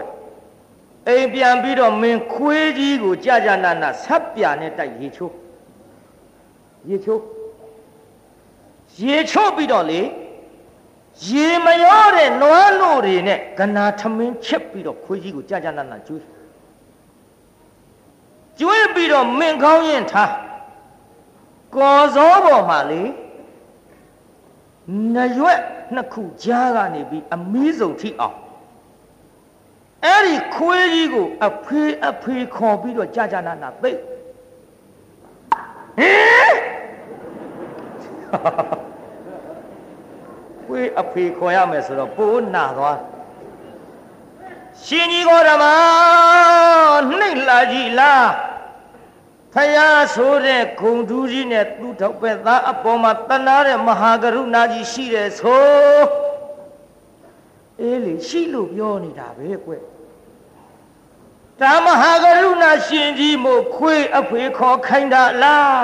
[1.09, 5.35] အိမ်ပြန်ပြီးတော့မင်းခွေးကြီးကိုကြာကြာနာနာဆက်ပြနဲ့တိုက်ရေချိုး
[6.89, 7.23] ရေချိုး
[9.03, 10.01] ရေချိုးပြီးတော့လေ
[11.23, 16.23] ရေမရောတဲ့နွားလို့တွေနဲ့ကနာထမင်းချက်ပြီးတော့ခွေးကြီးကိုကြာကြာနာနာကျွေး
[18.59, 20.33] ကျွေးပြီးတော့မင်းကောင်းရင်ထား
[21.77, 23.03] ကော်စောပေါ်မှာလေ
[25.15, 25.61] နရွက်
[25.95, 28.37] နှစ်ခုကြားကနေပြီးအမီးစုံထိအောင်
[30.05, 33.91] အဲ့ဒီခွေးကြီးကိုအဖေးအဖေးခေါ်ပြီးတော့ကြာကြာနာနာသိ
[35.99, 36.55] ဟင်
[40.67, 42.99] ခွေးအဖေးခေါ်ရမယ်ဆိုတော့ပိုးနာသွား
[44.85, 45.65] ရှင်ကြီးကောဓမ္မ
[47.19, 48.29] နှိတ်လာကြည့်လား
[49.55, 55.65] ဖယားဆိုတဲ့ဂုံတူးကြီးနဲ့သူ့ထောက်ပဲသားအပေါ်မှာတနာတဲ့မဟာကရုဏာကြီးရှိတယ်ဆို
[57.81, 59.73] အေးလေရှိလို့ပြောနေတာပဲကွ
[61.61, 65.79] ဒါမဟာကရုဏာရှင်ကြီးမို့ခွေးအဖေခေါ်ခိုင်းတာလား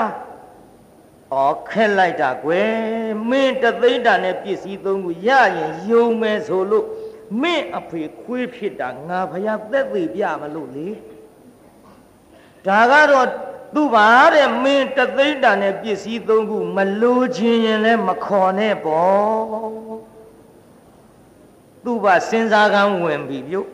[1.39, 2.73] ဩခက်လိုက်တာကွယ်
[3.29, 6.85] မင်းတသိမ့်တာနဲ့ပစ္စည်းသုံးခုရရင်ယုံမယ်ဆိုလို့
[7.41, 10.89] မင်းအဖေခွေးဖြစ်တာငါဖယားသက်သေပြမလို့လေ
[12.65, 13.27] ဒါကတော့
[13.73, 20.01] သူ့ပါတဲ့မင်းတသိမ့်တာနဲ့ပစ္စည်းသုံးခုမလိုချင်ရင်လည်းမခေါ်နဲ့ပေါ့
[21.83, 23.69] သူ့ပါစဉ်းစားကန်းဝင်ပြီပြုတ်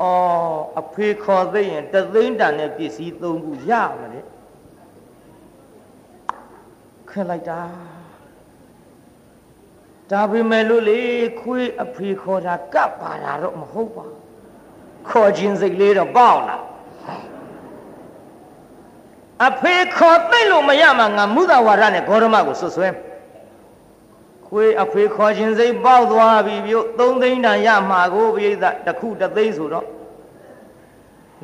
[0.00, 4.20] အော်အဖေခေါ်သိရင်တသိမ့်တာနဲ့ပစ္စည်းသုံးခုရမလဲ
[7.14, 7.60] ခက်လိုက်တာ
[10.10, 11.00] ဒါပေမဲ့လို့လေ
[11.40, 14.04] ခွေးအဖေခေါ်တာကပ်ပါတာတော့မဟုတ်ပါ
[15.08, 16.56] ခေါ်ခြင်းစိတ်လေးတော့ပေါက်လာ
[19.48, 22.88] အဖေခေါ်သိလို့မရမှာငါမုဒဝါဒနဲ့ဂေါရမကိုဆွဆွဲ
[24.46, 29.86] ခွေးအဖေခေါ်ခြင်းစိတ်ပေါက်သွားပြီပြုတ်သုံးသိန်းတန်ရမှာကိုပိဋကတခုတသိန်းဆိုတော့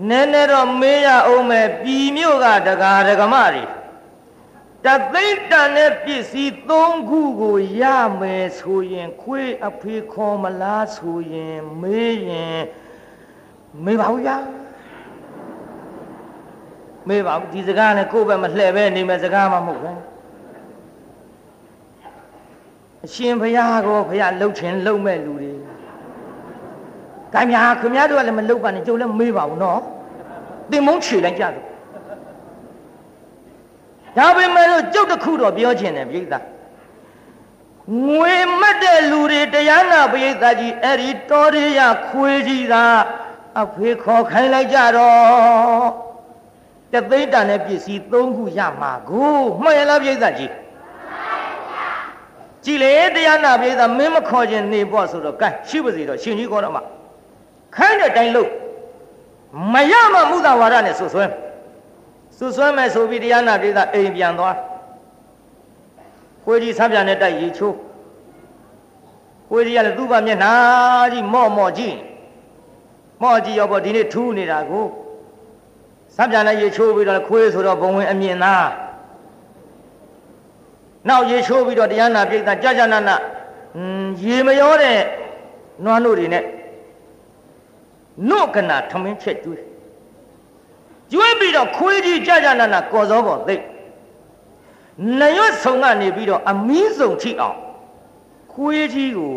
[0.08, 3.64] နည်းနည်းတော့မေးရအောင်မယ်ပြည်မြို့ကဒကာဒကမတွေ
[4.86, 7.82] တသိမ့်တန်တဲ့ပစ္စည်းသုံးခုကိုရ
[8.20, 12.60] မယ်ဆိုရင်ခွေးအဖေခေါ်မလားဆိုရင်မေးရင်
[13.84, 14.28] မေးပါဦးရ
[17.08, 19.98] မေးပါဦးဒီစကားနဲ့ကိုယ့်ဘက်မလှည့်ပဲနေမယ်စကားမှမဟုတ်ဘူး
[23.06, 25.52] အရှင်ဘုရားကိုဘုရားလှုပ်ချင်လှုပ်မဲ့လူတွေ။
[27.32, 29.80] ကြများခင်ဗျားတို့ကလည်းမလှုပ်ပါနဲ့ကြုံလည်းမေးပါဘူးနော်။
[30.70, 31.69] တင်မုန်းချေလိုက်ကြတယ်
[34.16, 36.24] ဒါပေမဲ့လို့ကြုတ်တစ်ခုတော့ပြောချင်တယ်ပြိဿ
[38.06, 42.84] ငွေမတ်တဲ့လူတွေတရားနာပြိဿကြီးအဲ့ဒီတော်ရရခွေးကြီးသာ
[43.62, 45.88] အဖေခေါ်ခိုင်းလိုက်ကြတော့
[46.92, 50.52] တသိမ့်တန်တဲ့ပစ္စည်း၃ခုရမှာကိုမှန်ရလားပြိဿကြီး
[52.64, 56.80] ကြည်လေတရားနာပြိဿမင်းမခေါ်ခြင်းနေပေါ့ဆိုတော့ကဲရှိပါစေတော့ရှင်ကြီးခေါ်တော့မှ
[57.76, 58.48] ခိုင်းတဲ့အတိုင်းလို့
[59.72, 61.24] မရမှမူသာဝါဒနဲ့ဆွဆွဲ
[62.42, 64.56] ဆွဆွဲမယ်ဆိုပြီးတရားနာပိသအိမ်ပြန်သွား
[66.44, 67.76] ခွေးကြီးဆမ်းပြန်နဲ့တိုက်ရေချိုး
[69.48, 70.52] ခွေးကြီးကလည်းသူ့ဘာမျက်နှာ
[71.12, 71.96] ကြီးမော့မော့ကြည့်
[73.22, 74.86] မော့ကြည့်ရောပေါ့ဒီနေ့ထူးနေတာကို
[76.16, 78.68] ဆမ်းပြန်နဲ့ရေချိုးပြီးတော့ခွေးဆိုတော့ဘုံဝင်အမြင်သား
[81.08, 83.16] နောက်ရေချိုးပြီးတော့တရားနာပိသကြာကြာနာနာ
[84.22, 84.98] ရေမရောတဲ့
[85.84, 86.44] နွားနို့တွေနဲ့
[88.28, 89.69] နို့ကနာထမင်းချက်ကျွေး
[91.12, 93.56] ကျွေးပြီးတော့ခွေးကြီးကြကြနာနာကော်စောပေါ်သိ
[95.20, 97.58] နရွတ်ဆုံကနေပြီးတော့အမီးဆုံထိအောင်
[98.52, 99.34] ခွေးကြီးကို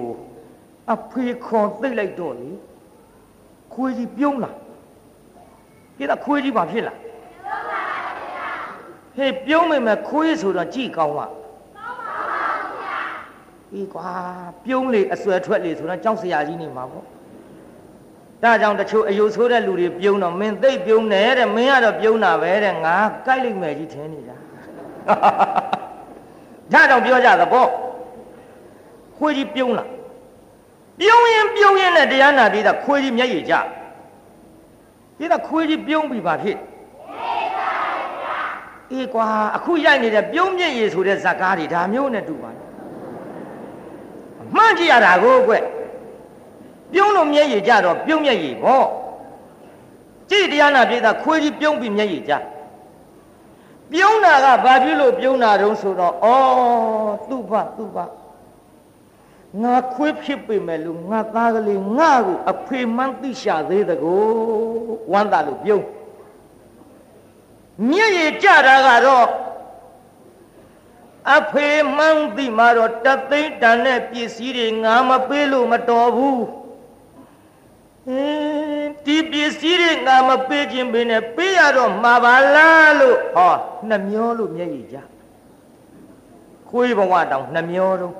[0.93, 2.49] အဖေခွန်သိလိုက်တော့လေ
[3.73, 4.51] ခွေးကြီးပြုံးလာ
[5.97, 6.93] ပြတာခွေးကြီးဘာဖြစ်လာ
[9.15, 11.27] ဟေးပြုံးမိမဲ့ခွေးဆိုတော့ကြည်ကောင်းပါ
[13.73, 14.12] အေးကွာ
[14.65, 17.05] ပြုံးလေအဆွဲထွက်လေဆိုတော့ကြောက်စရာကြီးနေမှာပေါ့
[18.43, 24.36] ဒါကြောင့်တချို့အယုဆိုးတဲ့လူတွေပြုံးတော့မင်းသိပ်ပြုံးတယ်တဲ့မင်းကတော့ပြုံးတာပဲတဲ့ငါကြိုက်လိုက်မယ်ကြီးထင်နေတာ
[26.73, 27.67] ဒါကြောင့်ပြောကြသဘော
[29.17, 29.86] ခွေးကြီးပြုံးလာ
[30.99, 33.53] ပြုံးရင်ပြုံးရင်နဲ့တရားနာပြီးသားခွေးကြီးမျက်ရည်ကျ
[35.19, 36.58] ဒီကခွေးကြီးပြုံးပြီးပါဖြစ်
[38.91, 42.63] အေးကွာအခုရိုက်နေတဲ့ပြုံးမျက်ရည်ဆိုတဲ့ဇက်ကားတွေဒါမျိုးနဲ့တူပါလား
[44.56, 45.53] မှန်းကြည့်ရတာကိုကွ
[46.93, 48.88] ပြုံးလို့မျက်ရည်ကြတော့ပြုံးမျက်ရည်ပေါ့
[50.29, 52.34] ကြည့်တရားနာပြိဿခွေးကြီးပြုံးပြီးမျက်ရည်ကြ
[53.91, 56.27] ပြုံးတာကဘာဖြစ်လို့ပြုံးတာတုံးဆိုတော့ဩ
[57.29, 57.97] သူ့ဘသူ့ဘ
[59.62, 64.23] ငါခွေးဖြစ်ပေမဲ့လို့ငါသားကလေးငါ့ကိုအဖေမှန်းသိရှာသေးတကို
[65.12, 65.84] ဝမ်းသာလို့ပြုံး
[67.89, 69.27] မျက်ရည်ကြတာကတော့
[71.38, 76.62] အဖေမှန်းသိမှတော့တသိမ့်တန်တဲ့ပစ္စည်းတွေငါမပေးလို့မတော်ဘူးအင်း
[79.05, 83.53] ဒီပစ္စည်းတွေငါမပေးခြင်းပင်နဲ့ပေးရတော့မှာပါလားလို့ဟော
[83.89, 84.97] နှမျောလို့မျက်ရည်ကြ
[86.69, 88.13] ခွေးဘဝတောင်နှမျောတော့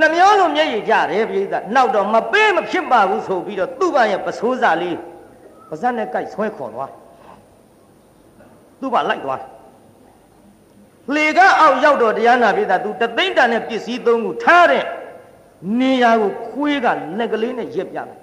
[0.00, 4.98] နှမျောလို့မျက်ရည်ကြတယ်ပြိဿနောက်တော့မပေးမဖြစ်ပါဘူးဆိုပြီးတော့သူ့ဘာရဲ့ပစိုးစာလေး
[5.68, 6.90] ပါဇက်နဲ့ကြိုက်ဆွဲခေါ်သွား
[8.80, 9.42] သူ့ဘာလိုက်သွား
[11.14, 14.84] လေကအောက်ရောက်တော့တရားနာပြိဿသူတသိမ့်တန်တဲ့ပစ္စည်းသုံးခုထားတဲ့
[15.80, 16.86] နေရာကိုခွေးက
[17.18, 18.18] လက်ကလေးနဲ့ရက်ပြတယ်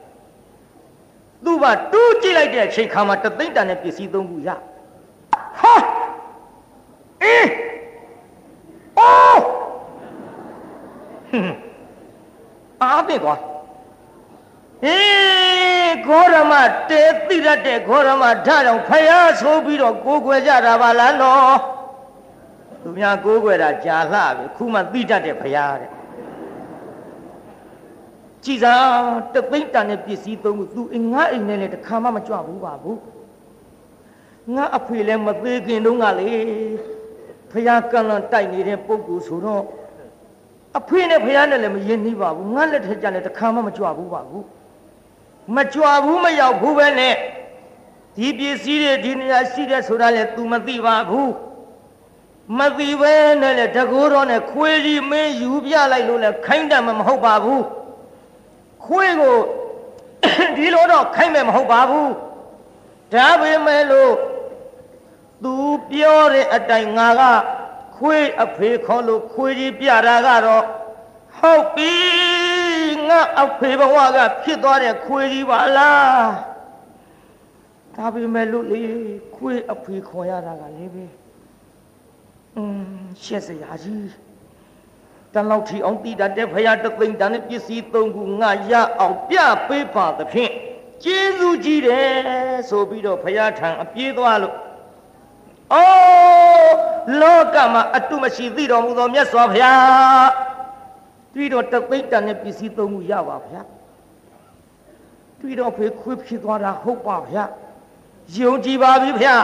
[1.43, 4.49] သူ့ဘာတူးကြည့်လိုက်တဲ့အချိန်ခါမှာတသိမ့်တန်တဲ့ပစ္စည်းသုံးခုရ
[5.59, 5.73] ဟာ
[7.23, 7.49] အေး
[8.99, 9.41] အိုး
[11.31, 11.55] ဟွန်း
[12.81, 13.39] အားပြစ်သွား
[14.83, 16.53] ဟေးဂေါရမ
[16.89, 21.57] တဲသိရတဲ့ဂေါရမဓာတ်တော်ဖယားဆိုပြီးတော့ကိုးကွယ်ကြတာပါလားနော်
[22.81, 25.91] သူများကိုးကွယ်တာကြာလှပြီခုမှသိတတ်တဲ့ဖယားတဲ့
[28.43, 28.83] ကြည်စား
[29.33, 32.99] တသိမ့်တန်တဲ့ပစ္စည်းသုံးခုသူငါအိမ်နဲ့လည်းတစ်ခါမှမကြွဘူးပါဘူး
[34.55, 36.31] ငါအဖေလည်းမသေးခင်တုန်းကလေ
[37.51, 39.63] ဖယားကန့်လန့်တိုက်နေတဲ့ပုံကူဆိုတော့
[40.79, 44.45] အဖေနဲ့ဖယားနဲ့လည်းမရင်နှီးပါဘူးငါလက်ထက်ကြလည်းတစ်ခါမှမကြွဘူးပါဘူး
[45.55, 47.15] မကြွဘူးမရောက်ဘူးပဲနဲ့
[48.17, 51.31] ဒီပစ္စည်းတွေဒီနေရာရှိတဲ့ဆိုတာလည်း तू မသိပါဘူး
[52.59, 57.63] မသိပဲနဲ့လေတကူတော်နဲ့ခွေးကြီးမင်းယူပြလိုက်လို့လည်းခိုင်းတယ်မဟုတ်ပါဘူး
[58.91, 59.39] ခွေးကို
[60.57, 62.11] ဒီလိုတော့ခိုင်းမယ်မဟုတ်ပါဘူး
[63.13, 64.13] ဒါပေမဲ့လို့
[65.43, 65.53] သူ
[65.91, 67.21] ပြောတဲ့အတိုင်းငါက
[67.97, 70.65] ခွေးအဖေခေါ်လို့ခွေးကြီးပြတာကတော့
[71.37, 71.93] ဟုတ်ပြီ
[73.07, 76.29] ငါအဖေဘဝကဖြစ်သွားတဲ့ခွေးကြီးပါလား
[77.95, 78.81] ဒါပေမဲ့လို့လေ
[79.35, 81.05] ခွေးအဖေခေါ်ရတာကလည်းပဲ
[82.57, 84.30] อืมရှက်စရာကြီး
[85.33, 90.51] တန်လောက်ထီအောင်တည်တတ်တဲ့ဖရာတသိမ့်တန်တဲ့ပစ္စည်းသုံးခုငါရအောင်ပြပေးပါသဖြင့်
[91.03, 92.09] ကျေးဇူးကြီးတယ်
[92.69, 94.55] ဆိုပြီးတော့ဖရာထံအပြေးသွားလို့
[95.73, 96.75] အိုး
[97.21, 100.31] လောကမှာအတုမရှိသိတော်မူသောမြတ်စွာဘုရား
[101.33, 103.61] ပြီးတော့တသိမ့်တန်တဲ့ပစ္စည်းသုံးခုရပါဗျာ
[105.39, 107.43] ပြီးတော့ဖေခွေးဖြစ်သွားတာဟုတ်ပါဗျာ
[108.37, 109.35] ယုံကြည်ပါပြီဗျာ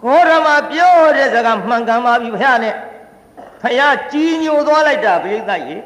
[0.00, 2.74] ခေါ်ရမှာပြောတဲ့စကားမှန်ကန်ပါပြီဗျာနဲ့
[3.62, 5.76] ဖယားကြီးညိုသွားလိုက်တာပြိဿရေ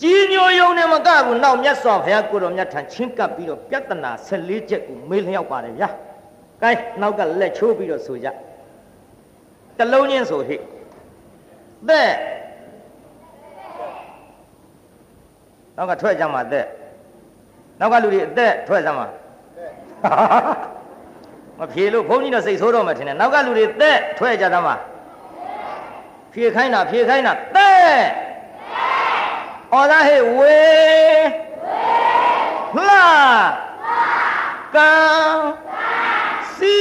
[0.00, 5.88] ကြီးညိုယုံနဲ့မကဘူးနောက်မြတ်စွာဘုရားကိုတော်မြတ်ထံချင်းကပ်ပြီးတော့ပြဿနာ14ချက်ကိုမေးလျောက်ပါတယ်ဗျာ။
[6.62, 8.28] ကဲနောက်ကလက်ချိုးပြီးတော့ဆိုကြ။
[9.78, 10.56] တလုံးချင်းဆိုဟိ။
[11.88, 12.10] တဲ့
[15.76, 16.66] နောက်ကထွက်ကြမှာတဲ့
[17.80, 19.06] နောက်ကလူတွေအသက်ထွက်ကြမှာ
[21.58, 24.74] မဖြေလို့ဘုန်းကြီးတော့စိတ်ဆိုးတော့မှထင်တယ်နောက်ကလူတွေသက်ထွက်ကြသမှာ
[26.34, 27.96] ဖြေခိုင်းတာဖြေခိုင်းတာတဲ့
[29.72, 30.58] ဩဒါဟေဝေ
[32.88, 32.96] လှ
[34.76, 34.94] ကံ
[36.56, 36.78] စီ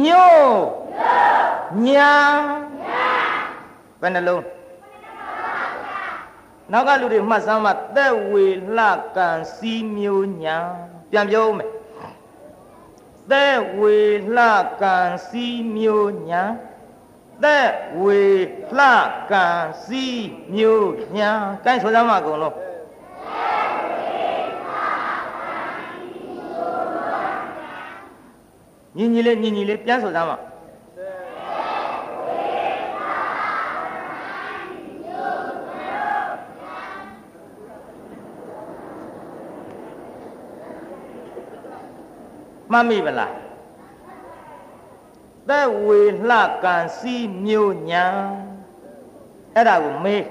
[0.00, 0.52] မြို့
[1.86, 2.14] ညာ
[4.00, 4.44] ဘယ်နှလုံး
[6.72, 10.56] နောက်ကလူတွေမှတ်စမ်းမှသက်ဝေလှကံစီမျိုးညာ
[11.10, 11.70] ပြန်ပြောဦးမယ်
[13.30, 13.98] သက်ဝေ
[14.36, 14.44] လှ
[14.82, 14.96] ကံ
[15.28, 16.42] စီမျိုးညာ
[17.44, 17.68] သက်
[18.02, 18.22] ဝေ
[18.78, 18.86] လှ
[19.30, 19.46] ကံ
[19.84, 20.04] စီ
[20.54, 21.30] မျိုးညာ
[21.64, 22.56] ကိုင်းဆိုစမ်းမအကုန်လုံး
[28.96, 30.32] ညီညီလေးညီညီလေးပြန်ဆိုစမ်းမ
[42.72, 43.47] မှတ်မိဗလား
[45.48, 48.06] သက်ဝေလှကံစီမျိုးညာ
[49.54, 50.24] အဲ့ဒါကိုမေး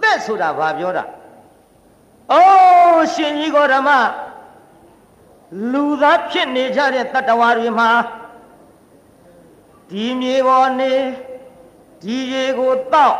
[0.00, 1.04] သက်ဆိုတာဘာပြောတာ
[2.32, 3.90] အိုးရှင်ကြီးကိုဓမ္မ
[5.72, 7.90] လူသားဖြစ်နေကြတဲ့တတ္တဝါတွေမှာ
[9.90, 10.92] ဒီမြေပေါ်နေ
[12.02, 13.16] ဒီရေကိုတောက်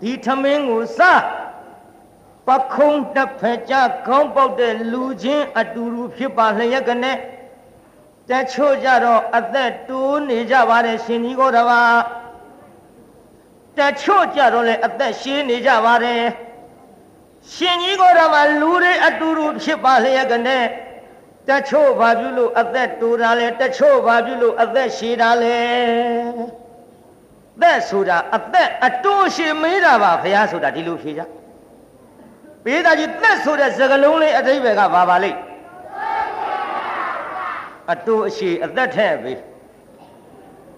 [0.00, 1.22] ဒီထမင်းကိုစား
[2.46, 3.74] ပခုံးတစ်ဖက်ကြ
[4.06, 7.12] ခေါင်းပေါက်တဲ့လူချင်းအတူတူဖြစ်ပါလျက်ကနေ
[8.30, 11.82] တချို့ကြတော့အသက်တိုးနေကြပါတယ်ရှင်ကြီးကိုတပါ
[13.78, 16.22] တချို့ကြတော့လေအသက်ရှည်နေကြပါတယ်
[17.54, 20.58] ရှင်ကြီးကိုတပါလူတွေအတူတူဖြစ်ပါလျက်ကနေ
[21.48, 25.58] တချို့ဘာပြုလို့အသက်တိုးတာလဲတချို့ဘာပြုလို့အသက်ရှည်တာလဲ
[27.62, 31.22] သက်ဆိုတာအသက်အတိုးရှည်မေးတာပါဘုရားဆိုတာဒီလိုဖြေကြ
[32.64, 35.49] ပေးသားကြီးသက်ဆိုတဲ့စကလုံးလေးအတိဘယ်ကဘာပါလိမ့်
[37.92, 39.34] အတူအရှိအသက်ထဲပြီ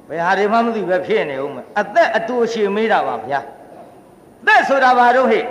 [0.09, 3.41] ဘယ်ဟာတွေမှမသိပဲဖြစ်နေဦးမယ်အသက်အတူရှိမေးတာပါဗျာ
[4.47, 5.45] သက်ဆိုတာဘာတော့ဟဲ့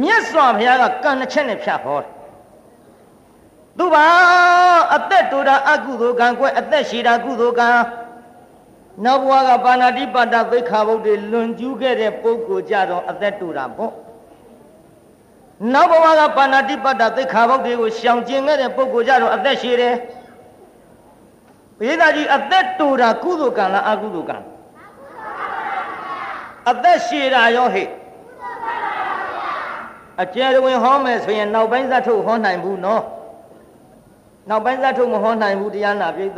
[0.00, 2.10] မြတ်စွာဘုရားကကံတစ်ချက်နဲ့ဖြတ်ဟောတယ်
[3.78, 4.04] သူပါ
[4.94, 7.68] အသက်တူတာအကုသိုလ်ကံကွယ်အသက်ရှိတာကုသိုလ်ကံ
[9.04, 13.92] နောက်ဘဝကပါဏာတိပါဒသိခါဘုတ်တွေလွန်ကျူးခဲ့တဲ့ပုဂ္ဂိုလ်ကြတော့အသက်တူတာပေါ့
[15.72, 19.94] နောက်ဘဝကပါဏာတိပါဒသိခါဘုတ်တွေကိုရှောင်ကျင်ခဲ့တဲ့ပုဂ္ဂိုလ်ကြတော့အသက်ရှိတယ်
[21.80, 24.36] ဘေးသားကြီးအသက်တူတာကုသိုလ်ကံလားအကုသိုလ်ကံ
[26.70, 27.88] အသက်ရှိတာရောဟဲ့
[30.22, 33.02] အကျယ်ဝင်ဟောမယ်ဆိုရင်နောက်ပိုင်းဇတ်ထုတ်ဟောနိုင်ဘူးနော်
[34.48, 36.30] နောက်ပိုင်းဇတ်ထုတ်မဟောနိုင်ဘူးတရားနာပြိဿ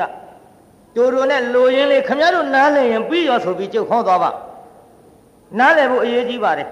[0.94, 4.30] ကျိုးတို့နဲ့လိုရင်းလေးခမရတို့နားလည်ရင်ပြီးရောဆိုပြီးကျုပ်ဟောသွားပါ
[5.58, 6.68] နားလည်ဖို့အရေးကြီးပါတယ်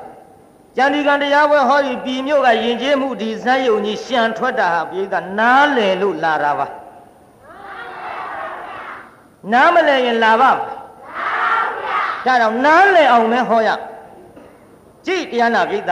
[0.77, 6.67] ကျန်ဒီကံတရားပွဲဟောပြီးပြည်မြို့ကယဉ်ကျေးမှုဒီဇတ်ယုံကြီးရှံထွက်တာဟာပြိဿနားလည်လို့လာတာပါ
[9.53, 13.69] နားမလည်ရင်လာပါဒါတော့နားလည်အောင်မဲဟောရ
[15.07, 15.91] ကြည့်တရားနာပြိဿ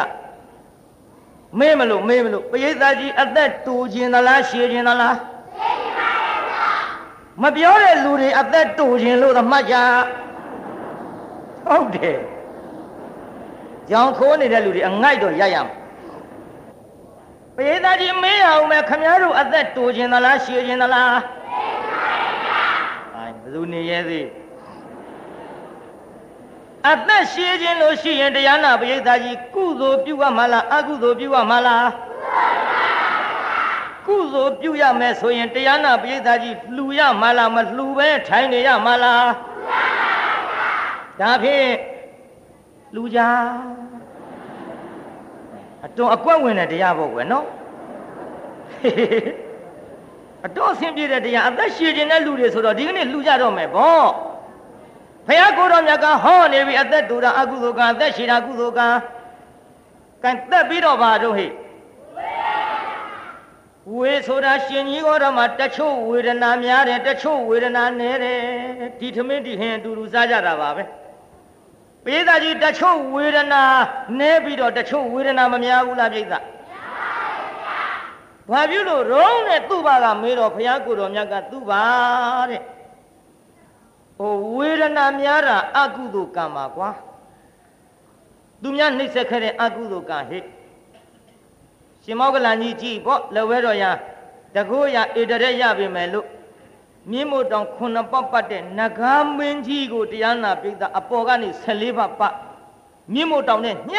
[1.59, 6.11] မေးမလို့မေးမလို့ပရိသတ်ကြီးအသက်တူခြင်းသလားရှည်ခြင်းသလားရှည်ခြင်းပါ
[6.49, 6.69] ဗျာ
[7.43, 9.77] မပြောတဲ့လူတွေအသက်တူခြင်းလို့သမှတ်ကြ
[11.69, 12.19] ဟုတ်တယ်
[13.91, 15.83] ကြောင်ခိုးနေတဲ့လူတွေအငိုက်တော့ရရမှာ
[17.57, 22.65] ပရိသတ်ကြီးမေးရအောင်မယ်ခမည်းတော်အသက်တူခြင်းသလားရှည်ခြင်းသလားရှည်ခြင်းပါဗျာ
[23.15, 24.27] အဲဘယ်သူနေရဲသေး
[26.91, 31.89] အသက်ရှည်ခြင်းလို့ရှိရင်တရားနာပရိသတ်ကြီးကုသိုလ်ပြုရမှာလားအကုသိုလ်ပြုရမှာလား
[34.07, 39.29] ကုသိုလ်ပြုရမယ်ဆိုရင်တရားနာပရိသတ်ကြီးလှူရမှာလားမလှူပဲထိုင်နေရမှာလား
[41.21, 41.69] ဒါဖြင့်
[42.95, 43.21] လူကြ
[45.85, 47.47] အတော်အကွက်ဝင်တဲ့တရားပေါ့ကွယ်နော်
[50.47, 54.03] အတော်အဆင်ပြေတဲ့တရားအသက်ရှည်ခြင်းတဲ့လူတွေဆိုတော့ဒီကနေ့လှူကြတော့မယ်ဗော
[55.27, 58.89] ဖះကိုတော်မြတ်ကဟောနေပြီအသက်တူတာအကုသိုလ်ကံအသက်ရှိတာကုသိုလ်ကံ
[60.23, 61.47] ကံတက်ပြီးတော့ပါတော့ဟိ
[63.95, 68.41] ဝေဆိုတာရှင်ကြီးတော်မှာတချို့ဝေဒနာများတယ်တချို့ဝေဒနာနည်းတယ်
[69.01, 70.83] ဒီထမင်းဒီဟင်အတူတူစားကြတာပါပဲ
[72.05, 73.63] ပိဿကြီးတချို့ဝေဒနာ
[74.19, 76.25] နည်းပြီးတော့တချို့ဝေဒနာမများဘူးလားပိဿ
[78.51, 81.83] ဘာပြုလို့ရုံးနဲ့သူ့ဘာကမေးတော့ဘုရားကိုတော်မြတ်ကသူ့ဘာ
[82.51, 82.63] တဲ့
[84.17, 86.91] ဟိုဝေဒနာများတာအကုသိုလ်ကံပါကွာ
[88.63, 90.39] သူများနှိမ့်ဆက်ခဲ့တဲ့အကုသိုလ်ကံဟိ
[92.05, 93.85] ရှင်မောကလန်ကြီးကြည့်ပေါ့လက်ဝဲတော်ရ
[94.55, 96.27] တကိုးရဧတရက်ရပြီမယ်လို့
[97.11, 102.35] မြင်းမို့တောင်ခုနှစ်ပတ်ပတ်တဲ့နဂါမင်းကြီးကိုတရားနာပိသအပေါ်ကနေ14ပတ်ပတ်
[103.13, 103.95] မြင်းမို့တောင်နဲ့ည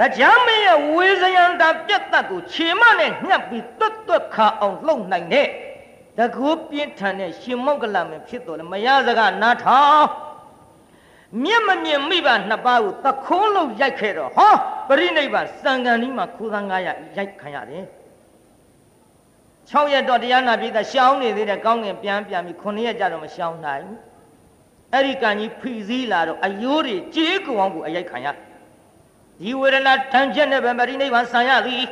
[0.00, 5.48] တရားမင်းရဲ့ဝေဇယံတာပြတ်သက်ကိုခြေမနဲ့ညှပ်ပြီးတွတ်တွတ်ခါအောင်လှုပ်နိုင်တဲ့
[6.18, 10.06] တကူပြင်းထန်တဲ့ရှင်မောကလမင်းဖြစ်တော်လဲမရစကနားထောင်
[11.42, 14.52] မြင့်မမြင့်မိဘနှစ်ပါးကိုသခိုးလို့ရိုက်ခဲ့တော့ဟော
[14.88, 17.84] ပရိနိဗ္ဗာန်စံကန်ဒီမှာခိုးသား900ရိုက်ခံရတယ်
[19.70, 23.98] 6ရက်တော့တရားနာပြည်သားရှောင်းနေသေးတယ်ကောင်းငင်ပြန်ပြန်ပြီး9ရက်ကြတော့မရှောင်းနိုင်ဘူး
[24.92, 31.84] အဲ့ဒီကံကြီးဖိစည်းလာတော့အယိုးတွေကြေးကောင်ကိုအရိုက်ခံရဒီဝေဒနာတန်ချက်နဲ့ပဲပရိနိဗ္ဗာန်ဆံရသည်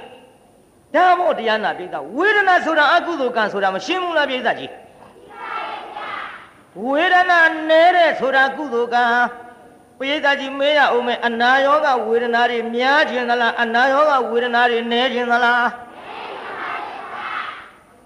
[0.94, 4.72] ဒါမို့တရားနာပြည်သားဝေဒနာဆိုတာအကုသိုလ်ကံဆိုတာမရှင်းဘူးလားပြည်သားကြီး
[6.84, 9.04] ဝေဒနာနဲတဲ့ဆိုတာကုသိုလ်ကံ
[9.98, 15.66] ပိဋကကြီးမေးရအောင်မယ်အနာယောဂဝေဒနာတွေများခြင်းသလားအနာယောဂဝေဒနာတွေနည်းခြင်းသလား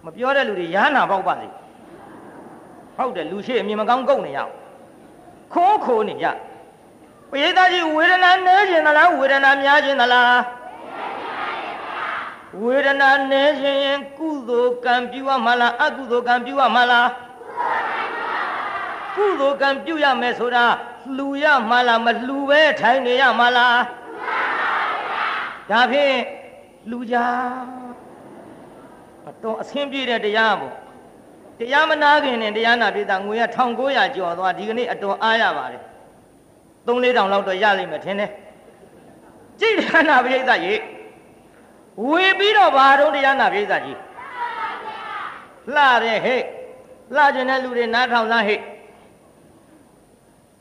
[0.07, 1.49] မပြောတဲ့လူတွေရဟနာပေါက်ပါစေ
[2.97, 4.53] ဟုတ်တယ်လူရှိအမြင်မကောင်းကုန်နေရအောင်
[5.53, 6.27] ခိုးခိုးနေကြ
[7.31, 10.41] ပိဋကကြီးဝေဒနာနည်းခြင်းသလားဝေဒနာများခြင်းသလား
[12.63, 17.09] ဝေဒနာနည်းခြင်းရင်ကုသိုလ်ကံပြုရမှာလားအကုသိုလ်ကံပြုရမှာလား
[19.15, 20.65] ကုသိုလ်ကံပြုရမယ်ဆိုတာ
[21.17, 23.79] လှူရမှာလားမလှူပဲထိုင်နေရမှာလား
[25.71, 26.17] ဒါဖြင့်
[26.91, 27.86] လှူကြအ
[29.43, 30.75] တော်အဆင်ပြေတဲ့တရားပေါ့
[31.59, 33.45] တရားမနာခင်နဲ့တရားနာပြတာငွေက
[33.79, 35.83] 1900ကျော်သွားဒီကနေ့အတော်အားရပါတယ်
[36.87, 38.31] 3 4တောင်လောက်တော့ရလိမ့်မယ်ထင်တယ်
[39.61, 40.75] ကြိတ်တရားနာပြိဿရေ
[42.09, 43.99] ဝေပြီးတော့ဘာတော့တရားနာပြိဿကြီး
[45.75, 46.43] လှတဲ့ဟဲ့
[47.17, 48.61] လှကျင်တဲ့လူတွေနားထောင်စားဟဲ့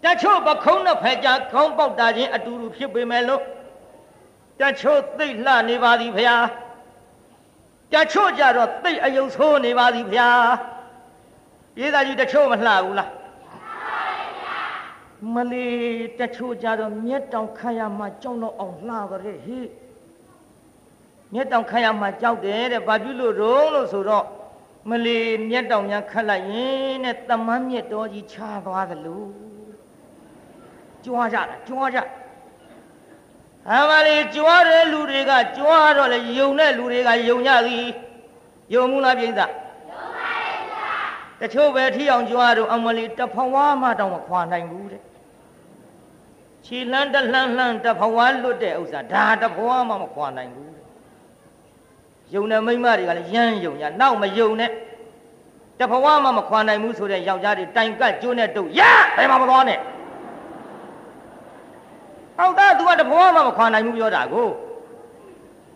[0.04, 3.42] တချို့ပခုံးနဲ့ဖဲကြခေါင်းပေါက်တာချင်းအတူတူဖြစ်ပေမဲ့လို့
[4.62, 6.46] တချို့သိလှနေပါသည်ဖျား
[7.94, 10.48] တချို့ကြတော့သိအယုံဆိုးနေပါသည်ဖျား
[11.80, 13.12] ရေးသားကြီးတချို့မလှဘူးလား
[15.34, 15.68] မလီ
[16.20, 19.60] တချို့ကြတော့မျက်တောင်ခတ်ရမှကြောက်တော့အောင်လှတဲ့ဟိ
[21.34, 24.26] မျက်တောင်ခတ်ရမှကြောက်တယ်တဲ့ဘာဖြစ်လို့တော့လို့ဆိုတော့
[24.90, 25.18] မလီ
[25.50, 29.24] မြက်တောင်များခတ်လိုက်ရင်တဲ့တမန်းမြက်တော်ကြီးချသွားသလို
[31.06, 32.00] ကြွားကြတာကြွားကြ
[33.74, 37.86] အမလီကြွားတဲ့လူတွေကကြွားတော့လေယုံတဲ့လူတွေကယုံကြသည်
[38.74, 40.30] ယုံမှုလားပြိဿယုံပါ
[41.40, 45.02] ရဲ့တချို့ပဲထီအောင်ကြွားတော့အမလီတဖဝါမှတောင်မခွာနိုင်ဘူးတဲ့
[46.66, 50.74] ခြေလန်းတလှမ်းလှမ်းတဖဝါလွတ်တဲ့ဥစ္စာဒါတဖဝါမှမခွာနိုင်ဘူး
[52.34, 54.72] ယုံတဲ့မိန်းမတွေကလည်းရမ်းယုံကြနောက်မယုံနဲ့
[55.80, 58.82] တဖဝါမှမခွာနိုင်ဘူးဆိုတဲ့ယောက်ျားတွေတိုင်ကတ်ကျိုးနဲ့တုတ်ရ
[59.18, 59.80] ဘယ်မှာမသွားနဲ့
[62.40, 64.48] အောက်သား तू ကတဖဝါမှမခွာနိုင်ဘူးပြောတာကို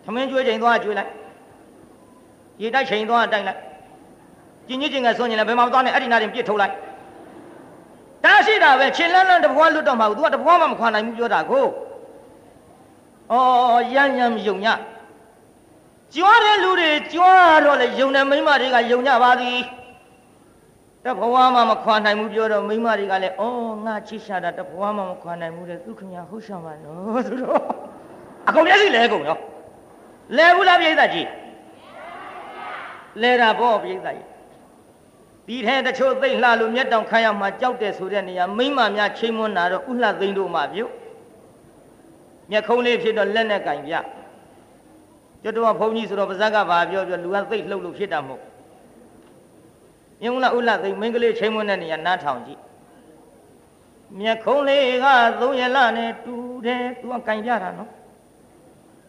[0.04, 1.10] သမင်းကျွေးချိန်သွားကျွေးလိုက်
[2.62, 3.60] ရေတိုက်ချိန်သွားတိုက်လိုက်
[4.68, 6.74] ကျင်ကြီးကျင်ကဆွညင်လည်းဘယ်မှာမသွားနဲ့အဲ့ဒီနာရင်ပြစ်ထုတ်လိုက်
[8.24, 11.64] ဒါရှိတာပဲခြေလန်းလန်းတဘွားလွတ်တော့မှာ तू ကတဘွားမှမခွာနိုင်ဘူးပြောတာကို
[13.32, 13.34] ဩ
[13.94, 14.66] ရမ်းရမ်းယုံည
[16.14, 19.58] ကြွားတဲ့လူတွေကြွားတော့လေယုံတဲ့မိန်းမတွေကယုံကြပါသည်
[21.04, 23.44] တဘွားမှမခွာနိုင်ဘူးပြောတော့မိန်းမတွေကလည်းဩ
[23.84, 27.60] ငါချစ်ရှာတာတဘွားမှမခွာနိုင်ဘူးတဲ့သူခင်ဗျာဟုတ်ရှာပါနော်သူတို့
[28.48, 29.38] အကုန်မျက်စိလဲကုန်ရော
[30.36, 31.28] လဲဘူးလားပြိဿကြီး
[33.22, 34.24] လဲတာပေါ့ပြိဿကြီး
[35.46, 40.92] ဒီထဲတချို့သိမ့်လှလို့မျက်တောင်ခမ်းရမှာကြောက်တယ်ဆိုတဲ့နေရာမိမများချိန်မွန်းတာတော့ဥလှသိမ့်တို့မှပြုတ်
[42.50, 43.94] မျက်ခုံးလေးဖြစ်တော့လက်နဲ့ကင်ပြ
[45.42, 48.49] ကျွတ်တော့ဘုန်းကြီးဆိုတော့ပါဇက်ကဘာပြောပြောလူကသိမ့်လှုပ်လို့ဖြစ်တာမဟုတ်
[50.22, 52.60] မြင်လားဥလှသိမ့်မင်းကလေးချိန်မွန်းတဲ့နေရာနားထောင်ကြည့်
[54.18, 55.06] မျက်ခုံးလေးက
[55.40, 56.34] သုံးရလနဲ့တူ
[56.66, 57.90] တယ်သူကကင်ပြတာနော်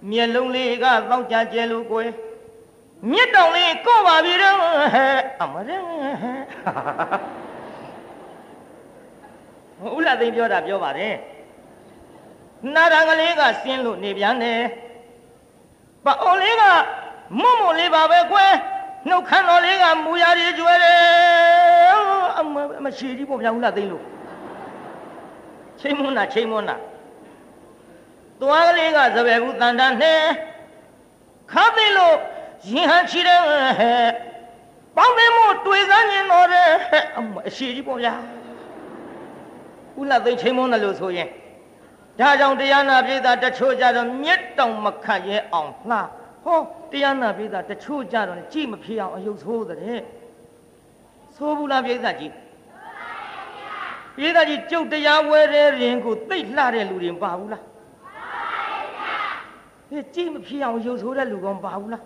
[0.09, 2.12] မျက်လုံးလေးကသောက်ကြကျဲလို့ကိုယ်
[3.12, 5.70] မြစ်တောင်လေးကို့ပါပြီတော့ဟဲ့အမရ
[9.95, 11.16] ဦးလာသိန်းပြောတာပြောပါတယ်
[12.76, 14.59] နာရံကလေးကဆင်းလို့နေပြန်တယ်
[16.05, 16.64] ပအိုလေးက
[17.39, 18.53] မွတ်မွတ်လေးပါပဲကွယ်
[19.08, 20.99] နှုတ်ခမ်းတော်လေးကမူရည်ကျွဲတယ်
[22.38, 24.04] အမမရှိကြီးပေါ့ဗျာဦးလာသိန်းလို့
[25.80, 26.76] ချိန်မွန်းတာချိန်မွန်းတာ
[28.41, 30.20] သွားကလေးကစပယ်ဘူးတန်တန်နဲ့
[31.52, 32.16] ခါသိလို့
[32.72, 34.10] ရင်ဟန်ချီတဲ့ဟဲ့
[34.97, 36.68] ပေါင်းတယ်မို့တွေ့စမ်းရင်တော့တဲ့
[37.18, 38.14] အမအရှိကြီးပေါ့ဗျာ
[39.99, 41.30] ဥလသိချိန်မုန်းတယ်လို့ဆိုရင်
[42.20, 45.97] ဒါကြောင့်တရားနာပြေတာတချို့ကြတော့မြက်တောင်မခတ်ရဲအောင်လှ
[46.44, 46.60] ဟော
[46.92, 50.02] တရားနာပြေတာတချို့ကြတော့ကြည်မဖြစ်အောင်အယုတ်ဆိုးတဲ့
[51.36, 52.34] ဆိုးဘူးလားပြေတာကြီး
[54.18, 57.64] ပြေတာကြီးကျုပ်တရားဝဲတဲ့ရင်ကိုသိတ်လှတဲ့လူတွေပါဘူးလား
[59.89, 62.04] ဟေးကြည်မဖြစ်အောင်ရုပ်ဆိုးတဲ့လူကောင်ပါဘူးလား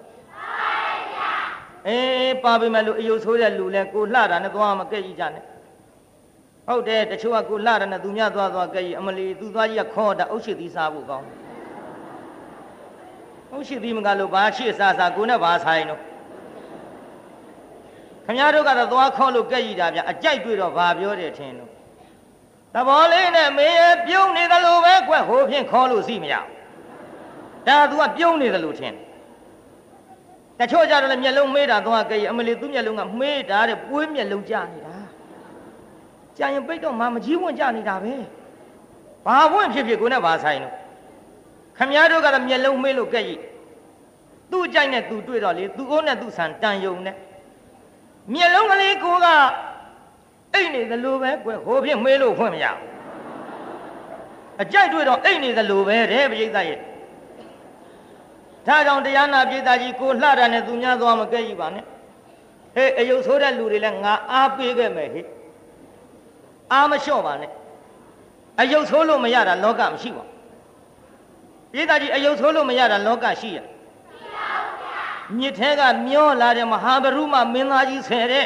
[1.87, 5.43] အေးပါပြီမလို့အယုတ်ဆိုးတဲ့လူလဲကိုလှတာနဲ့သွားမကဲ့ကြီးကြနဲ့
[6.67, 11.25] ဟုတ်တယ်တချို့ကကိုလှတာနဲ့သူများသွားသွားကဲ့ကြီးအမလီသူသွားကြီးကခေါ်တာအုတ်ရှိသီးစားဖို့ကောင်း
[13.55, 15.99] အုတ်ရှိသီးမကလို့ဘာရှိစားစားကိုနဲ့ဘာဆိုင်တော့
[18.25, 21.69] ခမရတို့ကတော့သွားခေါ်လို့ကဲ့ကြီးတာဗျအကြိုက်တွေ့တော့ဘာပြောတယ်ထင်လို့
[22.73, 26.35] တဘောလေးနဲ့မင်းရဲ့ပြုံးနေတယ်လို့ပဲကွဟိုဖြင့်ခေါ်လို့စီမရ
[27.67, 28.93] ဒါသူကပြုံးနေတယ်လို့ထင်
[30.57, 34.95] တယ်တချို့ကြတော့လည်းမျက်လုံးမေးတာသွားကြည့်အမလီသူ့မျက်လုံးကမေးတာတဲ့ပွေးမျက်လုံးကြနေတာ
[36.37, 38.13] ကြာရင်ပိတ်တော့မှမကြီးဝင့်ကြနေတာပဲ
[39.25, 40.73] ဘာဝင့်ဖြစ်ဖြစ်ကိုနဲ့ဘာဆိုင်လို့
[41.77, 43.41] ခမည်းတော်ကတော့မျက်လုံးမေးလို့ကြည့်
[44.51, 47.15] သူ့ကြိုက်နဲ့သူတွေ့တော့လေသူ့အိုးနဲ့သူ့ဆန်တန်ယုံနဲ့
[48.33, 49.27] မျက်လုံးကလေးကိုက
[50.53, 52.79] အိတ်နေသလိုပဲကွဟိုဖြစ်မေးလို့ဖွင့်မရဘူး
[54.61, 56.79] အကြိုက်တွေ့တော့အိတ်နေသလိုပဲတဲ့ပြိဿရဲ့
[58.67, 61.85] ဒါကြောင့်တရားနာပြည်သားကြီးကိုလှတာနဲ့သူများသွားမကဲ့ကြီးပါနဲ့
[62.75, 65.25] ဟေးအယုတ်ဆိုးတဲ့လူတွေလည်းငါအားပေးခဲ့မယ်ဟေ့
[66.73, 67.51] အားမလျှော့ပါနဲ့
[68.59, 70.25] အယုတ်ဆိုးလို့မရတာလောကမရှိပါ
[71.75, 73.57] ပြည်သားကြီးအယုတ်ဆိုးလို့မရတာလောကရှိရ
[75.37, 78.45] မြစ်ထဲကမျောလာတဲ့မဟာဘရုမမင်းသားကြီးဆယ်တဲ့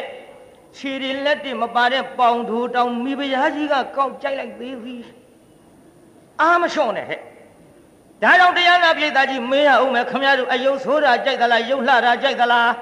[0.76, 5.02] ခြေတွေလက်တွေမပါတဲ့ပေါင်ထိုးတောင်မိဖုရားကြီးကကောက်ကြိုက်လိုက်သေးသည်
[6.40, 7.20] အားမလျှော့နဲ့ဟဲ့
[8.22, 12.72] ဒါကြောင့်တရားနာပြည်သားကြီးမေးရအောင်မယ်ခမရတို့အယုတ်ဆိုးတာကြိုက်သလားယုတ်လှတာကြိုက်သလား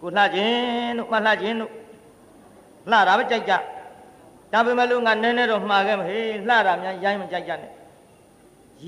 [0.00, 1.72] ကိုလှခြင်းတို့မလှခြင်းတို့
[2.90, 3.54] လှတာပဲကြိုက်ကြ
[4.52, 7.72] ဒါပေမဲ့လို့ငါနည်းနည်းတော့မှားခဲ့မဟေးလှတာများရိုင်းမကြိုက်ကြနဲ့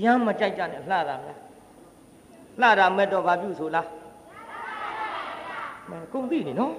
[0.01, 1.39] ရမ်းမကြိုက်ကြနဲ့လှတာများ
[2.61, 3.87] လှတာမဲ့တော့ဘာပြုဆိုလား
[5.89, 6.73] မဲကုန်ပြီနေနော်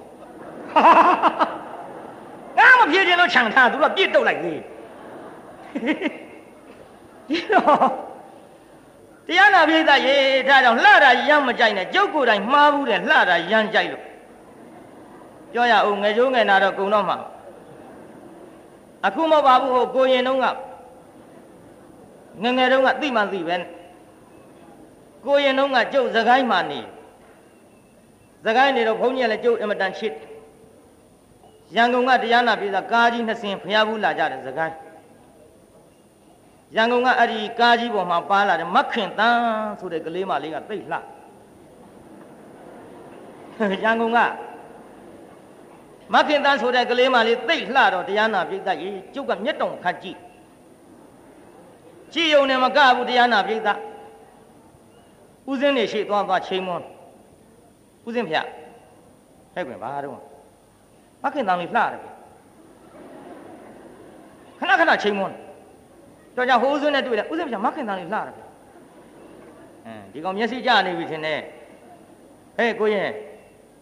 [2.57, 4.59] ငါမပြေခြင်းလို့ခြံထားသူကပြစ်တုတ်လိုက်သေး
[7.29, 7.87] ဒီတော့
[9.27, 10.15] တရားနာပိဋကရေ
[10.49, 14.03] ဒါကြောင့်လှတာရမ်းမကြိုက်နဲ့ကျုပ်ကိုယ်တိုင်မှားဘူးတဲ့လှတာရမ်းကြိုက်လို့
[15.53, 17.17] ပြောရအောင်ငယ်ကျိုးငယ်နာတော့ကုံတော့မှာ
[19.05, 20.45] အခုမဟုတ်ပါဘူးဟိုကိုရင်တုန်းက
[22.43, 23.55] ငငယ်တုန်းကသိမှသိပဲ
[25.25, 26.79] ကိုရင်တုန်းကကျုပ်စကိုင်းမှနေ
[28.45, 30.13] စကိုင်းနေတော့ဘုန်းကြီးကလည်းကျုပ်အင်မတန်ချစ်
[31.75, 34.75] ရန်ကုန်ကတရားနာပြည်သာကားကြီးနှစ်စင်းဖျားဘူးလာကြတယ်စကိုင်း
[36.75, 39.41] ရန်ကုန်ကအဲ့ဒီကားကြီးပေါ်မှာပါလာတယ်မခင်တန်း
[39.79, 40.97] ဆိုတဲ့ကလေးမလေးကသိလှ
[43.83, 44.19] ရန်ကုန်က
[46.13, 50.17] မခင်သားဆိုတဲ့ကလေးမလေးသိလှတော့တရားနာပိဋကရေကျုပ်ကမျက်တုံခတ်ကြည့်
[52.13, 53.69] ကြည့်ုံနဲ့မကဘူးတရားနာပိဋက
[55.51, 56.85] ဥစဉ်နေရှိသွားသွားချိန်မွန်း
[58.07, 58.45] ဥစဉ်ဖျက်
[59.53, 60.21] ဟဲ့ကွင်ဘာတော့
[61.23, 62.01] မခင်သားလေးလှတယ်
[64.59, 65.35] ခဏခဏချိန်မွန်း
[66.35, 68.35] တော့ကြောင့်ဟိုးစွန်းနဲ့တွေ့တယ်ဥစဉ်ပြမခင်သားလေးလှတယ်
[69.85, 71.39] အင်းဒီကောင်မျက်စိကျနေပြီထင်တယ်
[72.57, 73.09] ဟဲ့ကိုရင်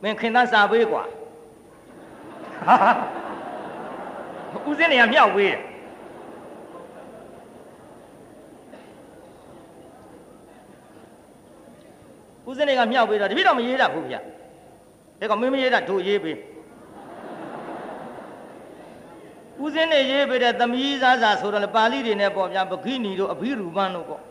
[0.03, 1.03] မင်းခင်သားစာပေးကွာ
[4.69, 5.59] ဦးစင်းနေကမြောက်ပေးတယ်
[12.47, 16.37] ဦးစင်းနေကမြောက်ပေးတော့တပည့်တော်မရေးတတ်ဘူးဗျဒါကောင်မင်းမရေးတတ်တို့ရေးပေး
[19.63, 24.21] ဦးစင်းနေရေးပေးတဲ့သမီးစားစာဆိုတော့လေပါဠိတွေနဲ့ပေါ့ဗျာပခိနီတို့အဘိရူပန်တို့ပေါ့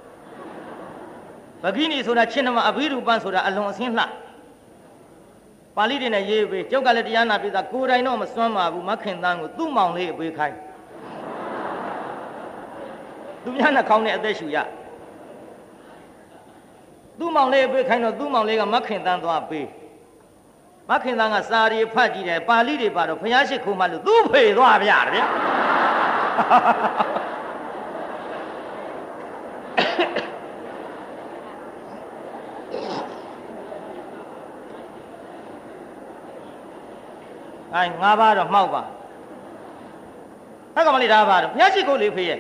[1.62, 4.04] ပခိနီဆိုတာချင်းနမအဘိရူပန်ဆိုတာအလွန်အစင်းလှ
[5.76, 10.56] ပါဠိတွေနဲ့ရေးပေးကျုပ်ကလည်းတရားနာပြည်သားကိုယ်တိုင်တော့မစွမ်းပါဘူးမခင်တန်းကိုသူ့မောင်လေးအပေးခိုင်း
[13.42, 14.56] သူများနှာခေါင်းနဲ့အသက်ရှူရ
[17.18, 19.66] သူ့မောင်လေးအပေးခိုင်းတော့သူ့မောင်လေးကမခင်တန်းသွားပေး
[20.90, 25.26] မခင်သားကစာရီဖတ်ကြည့်တယ်ပါဠိတွေပါတော့ဘုရားရှိခိုးမှလို့သူ့ဖေသွားဗျာဗျာ
[37.74, 38.82] အဲငါးပါးတော့မှောက်ပါ
[40.74, 42.38] ဟဲ့ကောင်မလေးဒါပါတော့ဘုရားရှိခိုးလေးဖေးရဲ့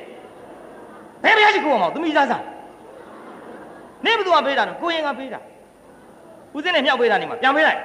[1.22, 2.44] ဘယ်ဘုရားရှိခိုးအောင်သမီးသားစား
[4.04, 5.40] နေဘသူကပေးတာနော်ကိုရင်ကပေးတာ
[6.54, 7.80] ဦးစင်းနဲ့မြောက်ပေးတာနေမှာပြန်ပေးလိုက်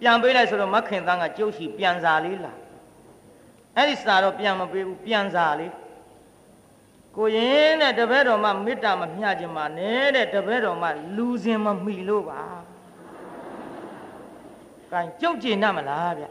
[0.00, 2.52] ပြန်ပေးလိုက်ဆိုတော့မခင်သားကကျုပ်ရှိပြန်စာလေးလာ
[3.76, 5.72] အဲ့ဒီစာတော့ပြန်မပေးဘူးပြန်စာလေး
[7.16, 12.42] ကိုရင်တဲ့တပည့်တော်မှမေတ္တာမမျှခြင်းပါနဲ့တဲ့တပည့်တော်မှလူစင်မမိလို့ပါ။
[14.92, 16.24] ကဲကြုတ်ကျင်တတ်မလားဗျ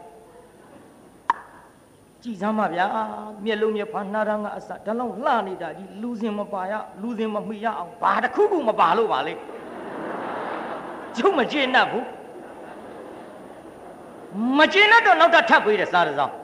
[2.22, 2.86] ကြည်စမ်းပါဗျာ
[3.44, 9.34] မျက်လုံးမျက်ဖာနှာရမ်းကအစဒါလောက်လှနေတာကြီးလူစင်မပါရလူစင်မမိရအောင်ဘာတစ်ခုခုမပါလို့ပါလေ။
[11.16, 12.04] ကျုပ်မကျင်တတ်ဘူး။
[14.58, 16.34] မကျင်တော့နောက်ထပ်ပေးတယ်စားရစောင်း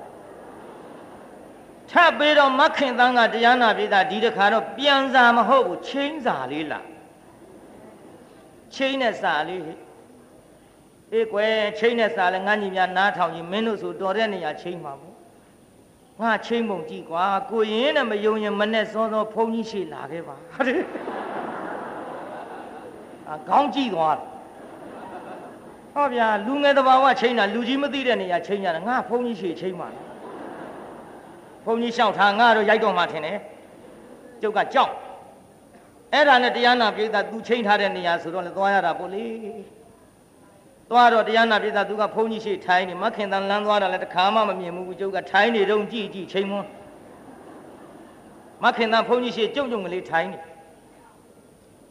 [1.91, 6.87] ထပ်ပေးတော့မခင်တန်းကတရားနာပြည်သားဒီတခါတော့ပြန်စာမဟုတ်ဘူးချင်းစာလေးလား
[8.75, 9.63] ချင်းနဲ့စာလေး
[11.13, 15.15] အေးကွယ်ချင်းနဲ့စာလဲငါညီများနားထောင်ရင်မင်းတို့ဆိုတော်တဲ့နေရာချင်းမှာပေါ့
[16.21, 20.37] ငါချင်းပုံကြည့်ကွာကိုရင်နဲ့မယုံရင်မနဲ့စောစောဖုံကြီးရှိလာခဲ့ပါ
[20.67, 20.81] တဲ့
[23.29, 24.27] အာခေါင်းကြည့်သွားတယ်
[25.95, 30.05] ဟောဗျာလူငယ်တဘာဝချိန်တာလူကြီးမသိတဲ့နေရာချိန်ကြတာငါဖုန်းကြီးရှေ့ချိန်ပါလား
[31.65, 33.39] ဘုန်းကြီးလျှောက်ထားငါတော့ရိုက်တော့မှထင်တယ်
[34.43, 34.93] ကျုပ်ကကြောက်
[36.13, 39.25] အဲ့ဒါနဲ့တရားနာပြည်သားသူချိန်ထားတဲ့နေရာဆိုတော့လည်းသွားရတာပေါ့လေ
[40.91, 46.69] သွားတော့တရားနာပြည်သားသူကဘုန်းကြီးရှေ့ထိုင်းနေမခင်တန်လန်းသွားတာလည်းတစ်ခါမှမမြင်ဘူးကျုပ်ကထိုင်းနေတော့ကြည့်ကြည့်ချိန်မွန်း
[48.63, 50.39] မခင်တန်ဘုန်းကြီးရှေ့ကြုံကြုံကလေးထိုင်းနေ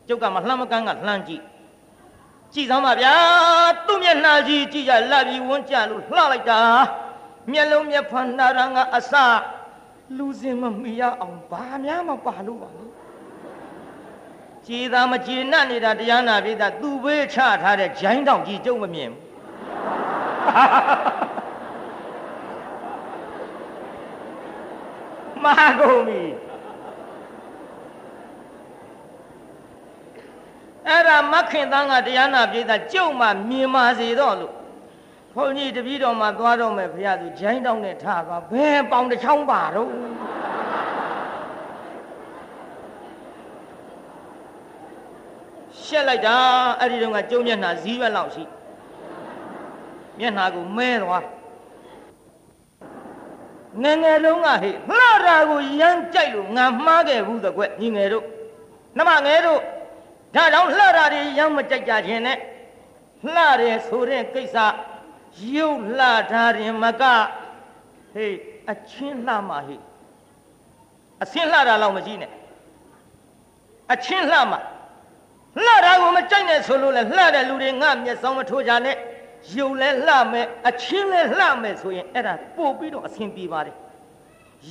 [0.08, 1.44] ကျုပ်ကမလှမ်းမကန်းကလှမ်းကြည့်
[2.54, 3.14] ကြည်စမ်းပါဗျာ
[3.88, 6.60] သူ့မျက်နှာကြီးကြည့်ကြလာပြီးဝန်းကြလို့လှလိုက်တာ
[7.52, 9.14] မျက်လုံးမျက်ဖန်နာရငါအစ
[10.18, 12.95] လူစင်မမီရအောင်ဘာများမပါလို့ပါလဲ
[14.68, 26.24] ကြည်သာမကြည်နတ်နေတာတရားနာပြည်သားသူ့ဘေးချထားတဲ့ဂျိုင်းတောင်ကြီးကျုံမမြင်ဘူးမာကုန်ပြီ
[30.88, 34.54] အဲ့ဒါမခင်တန်းကတရားနာပြည်သားကျုံမှမြင်ပါစေတော့လို့
[35.36, 39.90] ဘုန်းကြီးတပည့်တော်မှာသွားတော့မယ်ဘုရားသူဂျိုင်းတောင်းနဲ့ထားသွားဘယ်ပေါင်တစ်ချောင်းပါတော့
[45.88, 46.38] ရှက်လိုက်တာ
[46.80, 48.44] အဲ့ဒီတော့ကကျုံမျက်နှာဇီးရွက်လောက်ရှိ
[50.20, 51.26] မျက်နှာကိုမဲသွား
[53.84, 58.26] ငငယ်လုံးကဟဲ့လှတာကိုရမ်းကြိုက်လို့ငါမှားခဲ့ဘူးသကွက်ညီငယ်တို့
[58.98, 59.60] နှမငယ်တို့
[60.36, 62.38] ဒါကြောင့်လှတာတွေရမ်းမကြိုက်ကြခြင်းနဲ့
[63.34, 64.58] လှတယ်ဆိုတဲ့ကိစ္စ
[65.56, 67.04] ရုပ်လှထားရင်မက
[68.14, 68.36] ဟေး
[68.72, 69.82] အချင်းလှမှဟေး
[71.24, 72.32] အစင်းလှတာလောက်မရှိနဲ့
[73.94, 74.58] အချင်းလှမှ
[75.64, 78.96] လှတာကိုမကြိုက်နဲ့ဆိုလို့လဲလှတဲ့လူတွေငါမျက်စောင်းမထိုးကြနဲ့
[79.58, 83.76] ရုပ်လဲလှမယ်အချင်းလဲလှမယ်ဆိုရင်အဲ့ဒါပို့ပြီးတော့အဆင်ပြေပါတယ်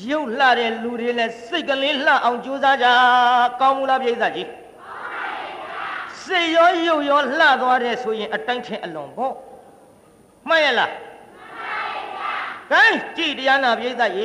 [0.08, 2.86] ရုပ်လှတဲ့လူတွေလဲစိတ်ကလေးလှအောင်ကြိုးစားကြ
[3.60, 4.48] ကောင်းမူလားပြိဿကြီး
[6.22, 9.34] စစိတ်ရောရုပ်ရောလှသွားတယ်ဆိုရင်အတိုင်းထင်အလွန်ပေါ့
[10.48, 12.30] မှန်ရလားမှန်ပါ
[12.70, 14.24] ဗျာ gain ကြည်တရားနာပြိဿရေ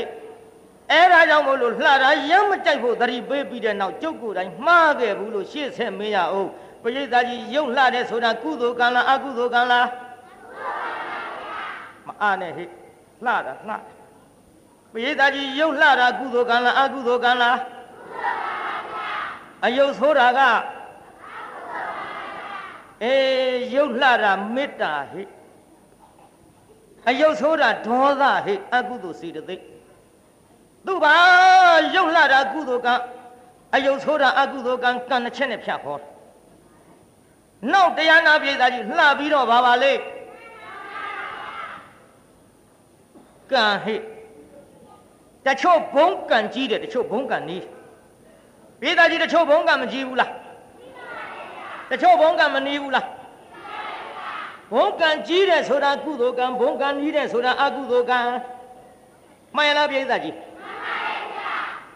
[0.92, 6.50] အဲ့ဒါကြောင့်မို့လို့လှတာရမ်းမကြိုက်ဖို့သတိပေးပြီးတဲ့နောက်ကျုပ်ကိုယ်တိုင်မှားခဲ့ဘူးလို့ရှေ့ဆက်မေးရအောင်
[6.84, 9.88] ပရိသတ်ကြီးရုပ်လှတယ်ဆိုတာကုသိုလ်ကံလားအကုသိုလ်ကံလား
[12.08, 12.66] မအားနဲ့ဟိ
[13.26, 13.76] လှတာလှ
[14.94, 17.58] ပရိသတ်ကြီးရုပ်လှတာကုသိုလ်ကံလားအကုသိုလ်ကံလား
[19.66, 20.40] အယုတ်ဆိုးတာက
[23.04, 25.24] အေးရုပ်လှတာမေတ္တာဟိ
[27.10, 29.64] အယုတ်ဆိုးတာဒေါသဟိအကုသိုလ်စေတသိက်
[30.86, 31.16] သူ့ဘာ
[31.96, 32.94] ရုပ်လှတာကုသိုလ်ကံ
[33.76, 36.02] အယုတ်ဆိုးတာအကုသိုလ်ကံကံတစ်ချက်နဲ့ဖြတ်ခေါ်
[37.74, 39.94] နောက်တရားနာပြေသားကြီးလှပြီးတော့ဘာပါလေ
[43.52, 43.96] ကံဟိ
[45.46, 47.64] တချို့ဘုံကံကြီးတယ်တချို့ဘုံကံနီး
[48.82, 50.32] ပြေသားကြီးတချို့ဘုံကံမကြီးဘူးလား
[51.92, 53.08] တချို့ဘုံကံမနီးဘူးလား
[54.74, 58.20] ဘုံကံကြီးတယ်ဆိုတာကုသိုလ်ကံဘုံကံနီးတယ်ဆိုတာအကုသိုလ်ကံ
[59.56, 60.36] မှန်ရလားပြေသားကြီး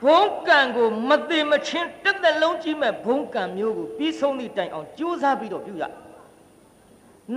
[0.03, 5.83] ဘုံကံကိုမသိမချင်းတစ်သက်လုံးကြီးမဲ့ဘုံကံမျိုးကိုပြီးဆုံးသည့်တိုင်အောင်ကြိုးစားပြီးတော့ပြုရ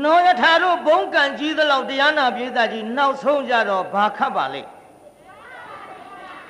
[0.02, 4.70] နောယထာတို့ဘုံကံကြီးသလောက်တရားနာပြေသားကြီးနောက်ဆုံးကြတော့ဘာခတ်ပါလိမ့်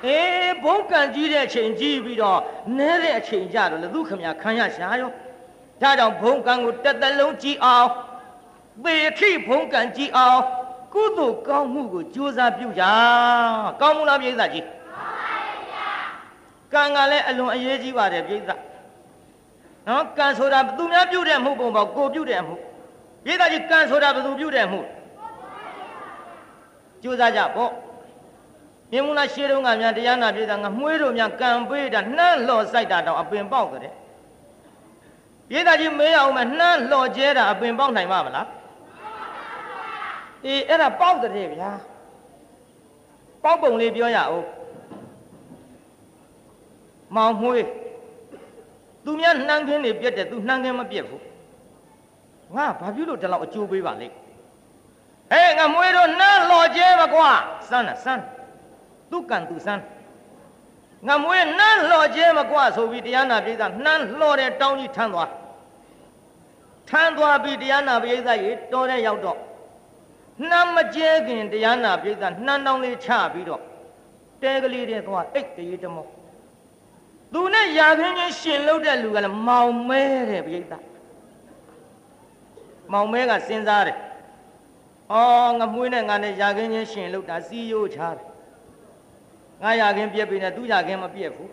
[0.05, 2.39] အေးဘုံကံကြီးတဲ့အချိန်ကြီးပြီးတော့
[2.77, 5.11] နဲတဲ့အချိန်ကြတော့လေသူခမညာခံရရှာရော
[5.81, 7.87] ဒါကြောင့်ဘုံကံကိုတစ်သက်လုံးကြီးအောင်
[8.83, 10.39] သေခိဘုံကံကြီးအောင်
[10.93, 12.83] ကုသိုလ်ကောင်းမှုကိုကြိုးစားပြုကြ
[13.81, 14.65] ကောင်းမှုလားပြေသားကြီး
[16.73, 18.41] ကံကလည်းအလွန်အရေးကြီးပါတယ်ပြိဿ
[19.87, 22.55] နော်ကံဆိုတာသူများပြုတဲ့မှုပုံပေါ့ကိုပြုတဲ့မှု
[23.25, 24.79] ပြိဿကြီးကံဆိုတာဘယ်သူပြုတဲ့မှု
[27.03, 27.71] ကြိုးစားကြပေါ့
[28.91, 33.93] မြင်မလားရှေးတုန်းကများတရားနာပြိဿငါမှုေးတို့များကံပေးတာနှမ်းလော်ဆိုင်တာတော့အပင်ပေါက်တဲ့
[35.49, 38.47] ပြိဿကြီးမေးအောင်မနှမ်းလော်ကျဲတာအပင်ပေါက်နိုင်မှာမလား
[40.45, 41.71] အေးအဲ့ဒါပေါက်တဲ့ဗျာ
[43.43, 44.56] ပေါက်ပုံလေးပြောရအောင်
[47.15, 47.67] မောင်မွှေး
[49.05, 51.23] သူများနှမ်းခင်းနေပြက်တယ်သူနှမ်းခင်းမပြက်ဘူး
[52.55, 54.15] ငါဘာဖြစ်လို့ဒီလောက်အကျိုးပေးပါလိမ့်
[55.31, 57.29] ဟဲ့ငါမွှေးတို့နှမ်းလော်ကျဲပါကွာ
[57.69, 58.23] စမ်းစမ်း
[59.11, 59.83] သူကန်သူစမ်း
[61.07, 65.29] ငါမွေးနှမ်းလှော်ကျဲမကွဆိုပြီးတရားနာပိဿနှမ်းလှော်တဲ့တောင်းကြီးထမ်းသွား
[66.89, 69.37] ထမ်းသွားပြီးတရားနာပိဿရေတော်တဲ့ရောက်တော့
[70.49, 72.13] နှမ်းမကျဲခင်တရားနာပိဿ
[72.45, 73.61] နှမ်းတောင်းလေးချပြီးတော့
[74.41, 76.05] တဲကလေးတဲ့သွားအိတ်တရေတမော
[77.33, 80.73] သူနဲ့ရာခင်းချင်းရှင်လို့တဲ့လူကလည်းမောင်မဲတဲ့ပိဿ
[82.91, 83.97] မောင်မဲကစဉ်းစားတယ်
[85.11, 88.23] အော်ငါမွေးနဲ့ငါနဲ့ရာခင်းချင်းရှင်လို့တာစီးရိုးချတယ်
[89.63, 91.51] ငါရခင်ပြက်ပြီနဲ့သူရခင်မပြက်ဘူး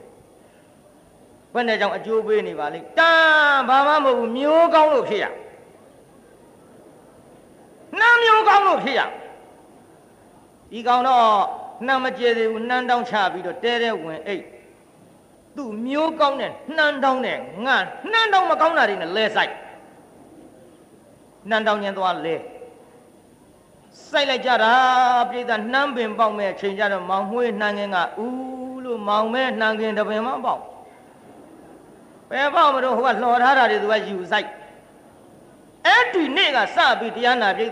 [1.53, 5.25] ဘယ်နဲ့ကြောင့်အကျိုးပေးနေပါလိမ့်တန်ဘာမှမဟုတ်ဘူးမျိုးကောင်းလို့ဖြစ်ရ
[7.99, 9.01] နှမ်းမျိုးကောင်းလို့ဖြစ်ရ
[10.71, 11.25] ဒီကောင်တော့
[11.87, 14.45] နှမ်းမကျဲသေးဘူးနှမ်းတောင်းချပြီးတော့တဲတဲဝင်အိတ်
[15.57, 17.77] သူ့မျိုးကောင်းတဲ့နှမ်းတောင်းတဲ့ငါ
[18.13, 19.53] နှမ်းတောင်းမကောင်းတာတွေနဲ့လဲဆိုင်
[21.51, 22.35] နှမ်းတောင်းခြင်းသွားလဲ
[24.11, 24.73] စိုက်လိုက်ကြတာ
[25.31, 30.63] ပြိဿနှမ်းပင်ပေါက်မဲ့ချိန်ကြတော့မောင်မွှေးနှမ်းငင်းကဦးလို့မောင်မဲနှမ်းငင်းတပင်မပေါက်
[32.31, 34.49] ဘယ်ပေါက်မလို့ဟိုကလှော်ထားတာတွေသူကယူဆိုင်
[35.87, 37.71] အဲ့ဒီနေ့ကစပြီးတရားနာပြိဿ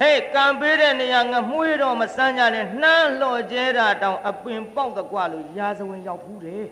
[0.00, 6.66] ဟဲ့ကံပေးတဲ့နေရာငမွှေးတော့မစမ်းကြနဲ့နှမ်းလှော်ကျဲတာတောင်အပင်ပေါက်တကွလို့ရာဇဝင်ရောက်ဘူးတယ်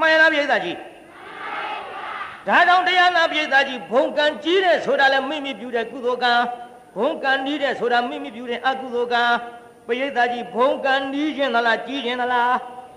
[0.00, 0.78] မှန်လားပြိဿကြီး
[2.46, 6.32] ဒါကြောင့်တရားနာပြိဿကြီးဘုံကံကြီးတဲ့ဆိုတာလည်းမိမိပြုတဲ့ကုသိုလ်ကံ
[6.96, 9.22] ဘုံကံနီးတဲ့ဆိုတာမိမိပြုတဲ့အကုသိုလ်ကံ
[9.86, 12.56] ပရိသတ်ကြီးဘုံကံနီးခြင်းသလားကြီးခြင်းသလား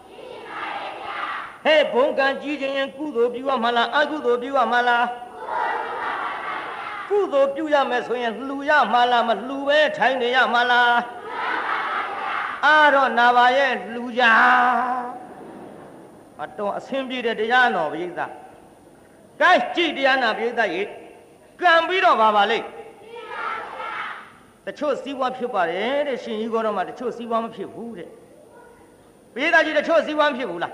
[0.09, 1.17] ကြီးခြင်းပါရဲ့ဗျာ
[1.63, 5.05] ဟဲ့ဘုံကံကြီးခြင်းရင်ကုသိုလ်ပြုရမှာလားအကုသိုလ်ပြုရမှာလား
[7.09, 10.97] ကုသိုလ်ပြုရမယ်ဆိုရင်လှူရမှာလားမလှူပဲထိုင်နေရမှာလား
[12.65, 14.23] အားတော့နာပါရဲ့လှူကြ
[16.43, 18.31] အတော်အဆင်ပြေတဲ့တရားတော်ပရိသတ်
[19.41, 20.83] ကဲကြည်တရားနာပရိသတ်ရေ
[21.61, 22.65] ကံပြီးတော့ပါပါလိမ့်
[24.65, 28.09] တချို့စီးပွားဖြစ်ပါတယ်တဲ့ရှင်ကြီးကတော့မှတချို့စီးပွားမဖြစ်ဘူးတဲ့
[29.33, 30.73] ပိဿာကြီးတချို့စီးပွားမဖြစ်ဘူးလား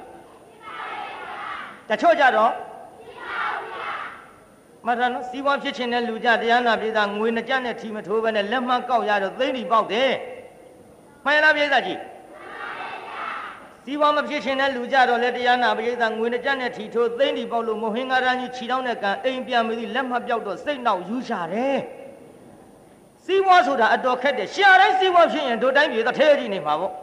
[1.90, 2.52] တချို့ကြတော့
[4.88, 10.12] မထနော်စီးပွားဖြစ်ခြင်းနဲ့လူကြတရားနာပိဿာငွေနှစ်ကြနဲ့ထီမထိုးပဲနဲ့လက်မှတ်ကောက်ရတော့သိမ့်ပြီးပေါက်တယ်
[11.26, 12.00] မှန်လားပိဿာကြီး
[13.86, 21.80] စီးပွားမဖြစ်ခြင်းနဲ့လူကြတော့လေတရားနာပိဿာငွေနှစ်ကြနဲ့ထီထိုးသိမ့်ပြီးပေါက်လို့မဟင်္ဂါရကြီးခြီတောင်းတဲ့ကံအိမ်ပြန်ပြီးလက်မှတ်ပြောက်တော့စိတ်နောက်ယူရှာတယ်
[23.26, 26.94] စီးပွားဆိုတာအတော်ခက်တယ်ရှာတိုင်းစီးပွားဖြစ်ရင်တို့တိုင်းပြည်တစ်ထဲကြီးနေမှာပေါ့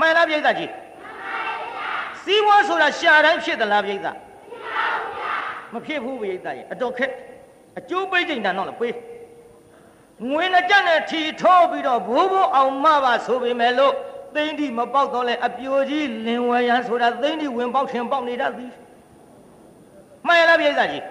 [0.00, 1.90] မှန်လားပြိဿကြီးမှန်ပါဗျာ
[2.24, 4.14] စီးပွားဆိုတာရှာတိုင်းဖြစ်သလားပြိဿမှန်
[4.74, 5.34] ပါဗျာ
[5.72, 7.10] မဖြစ်ဘူးပိဋကကြီးအတော်ခက်
[7.78, 8.94] အကျိုးပိဋကတန်တော့လည်းပေး
[10.30, 13.94] ငွေနဲ့ကြက်နဲ့ထီထိုးပြီးတော့ဘိုးဘိုးအောင်မပါဆိုပေမဲ့လို့
[14.38, 18.72] သိန်းဒီမပေါက်တော့လဲအပြိုကြီးလင်ဝရန်ဆိုတာသိန်းဒီဝင်ပေါက်ခင်ပေါက်နေတတ်သည်
[20.26, 21.04] မှန်ရလားပိဋကကြီး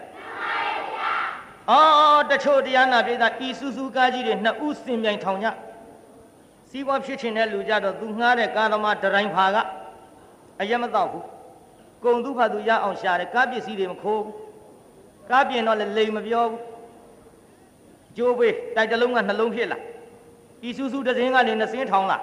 [1.69, 5.47] အော်တချို့တရားနာပိဋကဤစုစုကားကြီးတွေနှစ်ဦးစင်မြိုင်ထောင်ကြ
[6.69, 9.57] စီးပွားဖြစ်ချင်တဲ့လူကြတော့သူငှားတဲ့ကားသမားဒရိုင်ဖာက
[10.61, 11.25] အရက်မတော့ဘူး
[12.03, 14.36] ကုံသူဖတ်သူရအောင်ရှာတယ်ကားပစ္စည်းတွေမခိုးဘူး
[15.30, 16.59] ကားပြင်တော့လည်းလိမ်မပြောဘူး
[18.17, 19.80] ကျိုးပေးတိုက်တလုံးကနှလုံးဖြစ်လာ
[20.67, 22.17] ဤစုစုတစ်စင်းကနေနှစင်းထောင်လာ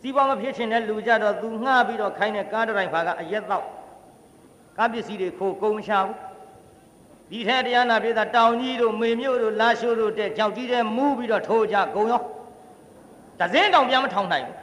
[0.00, 3.64] စီးပွားမဖြစ်ချင်တဲ့လူကြတော့သူငှားပြီးတော့ခိုင်းတဲ့ကားဒရိုင်ဖာကအရက်တော့
[4.76, 6.16] ကားပစ္စည်းတွေခိုးကုံရှာဘူး
[7.30, 12.22] ဒီထဲတရားနာပြေးတာတောင်ကြီးတို့မေမြို့တို့လာရှိုးတို့တဲ့ကြောက်ကြီးတဲ့မူးပြီးတော့ထိုးကြဂုံရော
[13.40, 14.56] တစင်းတောင်ပြန်မထောင်နိုင်ဘူး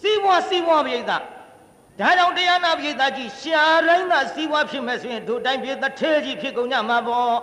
[0.00, 7.36] စီးပွားစီးပွားပြေးတာဒါကြောင့်တရားနာပြေးတာကြီးရှာတိုင်းသာစီးပွားဖြစ်မဲ့ဆိုရင်တို့တိုင်းပြေးတထဲကြီးဖြစ်ကုန်ကြမှာပေါ့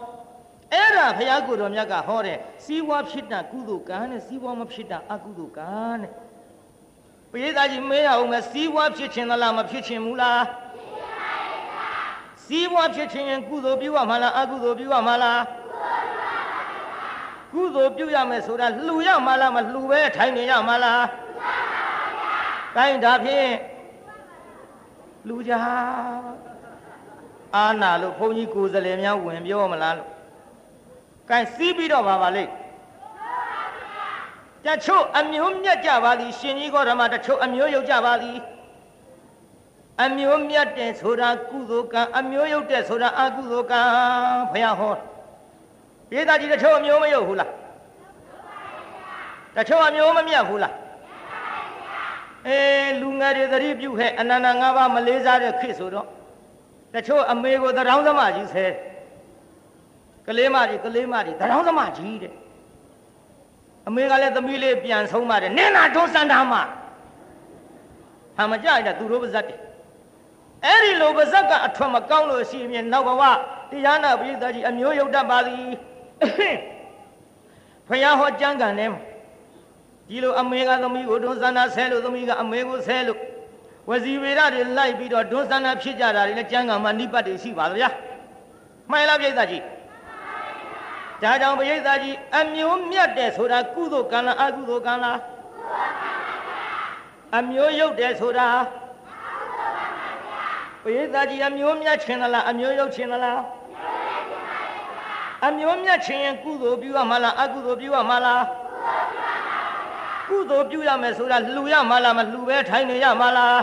[0.74, 5.72] အဲ့ဒါဘုရားကိုယ်တော်မြတ်ကဟောတယ်စီးပွားဖြစ်တာကုသိုလ်ကံနဲ့စီးပွားမဖြစ်တာအကုသိုလ်ကံ
[6.02, 6.12] နဲ့
[7.34, 10.44] ပြေးတာကြီးမေးရအောင်မယ်စီးပွားဖြစ်ခြင်းသလားမဖြစ်ခြင်းဘူးလား
[12.46, 15.42] စီးပွားဖြစ်ခြင်းရင်ကုသိုလ်ပြုရမှာလားအကုသိုလ်ပြုရမှာလား
[17.54, 21.06] ကုသိုလ်ပြုရမယ်ဆိုတာလှူရမှာလားမလှူပဲထိုင်နေရမှာလား
[22.76, 23.50] တိုင်းဒါဖြင့်
[25.28, 25.54] လူကြ
[27.56, 30.10] အာနာလို့ဘုန်းကြီးကိုယ်စလဲများဝင်ပြောမလားလို့
[31.30, 32.52] ကဲစီးပြီးတော့ပါပါလိမ့်
[34.66, 38.38] တချို့အမျိုးမြတ်ကြပါသည်ရှင်ကြီးကောဓမ္မတချို့အမျိုးယုတ်ကြပါသည်
[40.04, 43.82] အမျိုးမြတ်တယ်ဆိုတာကုသိုလ်ကံအမျိုးယုတ်တယ်ဆိုတာအကုသိုလ်ကံ
[44.52, 44.94] ဘုရားဟော
[46.10, 47.52] ပြေးသားကြီးတချို့အမျိုးမယုတ်ဘူးလား
[49.58, 50.74] တချို့အမျိုးမမြတ်ဘူးလား
[52.48, 56.08] အေးလူငယ်တွေသတိပြုခဲ့အနန္တ၅ပါးမလေးစားတဲ့ခေတ်ဆိုတော့
[56.94, 58.66] တချို့အမေကိုသရောင်းသမားကြီးဆဲ
[60.28, 62.34] ကလေးမကြီးကလေးမကြီးသရောင်းသမားကြီးတဲ့
[63.88, 66.54] အမေကလည်းသမီးလေးပြန်ဆုံးပါတယ်နင်းနာဒုစန္ဒာမ
[68.38, 69.60] ဟာမကြိုက်တာသူတို့ပါဇက်တယ်
[70.66, 73.24] အဲ့ဒီလိုပါဇက်ကအထွတ်မကောင်းလို့ရှိရင်နောက်ဘဝ
[73.72, 75.66] တရားနာပိဋကကြီးအမျိုးယုတ်တတ်ပါသည်
[77.88, 79.02] ဖယားဟောကြံကံနေမှာ
[80.10, 83.20] ဒီလိုအမေကသမီးကိုဒွန်းဆန္ဒဆဲလို့သမီးကအမေကိုဆဲလို့
[83.90, 87.90] ဝစီဝေရတွေလိုက်ပြီးတော့ဒွန်းဆန္ဒဖြစ်ကြတာတွေလည်းကျမ်းဂန်မှာနိပတ်တွေရှိပါဗျာ
[88.92, 89.64] မှန်လားပြိဿကြီး
[91.24, 95.20] ဒါကြောင့်ပြိဿကြီးအမျိုးမြတ်တယ်ဆိုတာကုသိုလ်ကံလားအကုသိုလ်ကံလား
[97.38, 98.48] အမျိုးရုပ်တယ်ဆိုတာ
[100.84, 103.42] ပြိဿကြီးအမျိုးမြတ်ခြင်းလားအမျိုးရုပ်ခြင်းလား
[105.48, 108.44] အမျိုးမြတ်ခြင်းရင်ကုသိုလ်ပြုရမှာလားအကုသိုလ်ပြုရမှာလား
[110.30, 113.60] ကုသိုလ်ပြုရမယ်ဆိုတာလှူရမှာလားမလှူပဲထိုင်နေရမှာလား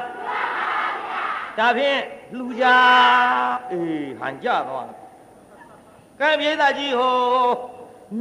[1.59, 2.01] ဒါဖြင့်
[2.37, 2.65] လှူကြ
[3.71, 4.99] အေးဟန်ကြသွား
[6.21, 7.14] ကဲပြေးသားကြီးဟို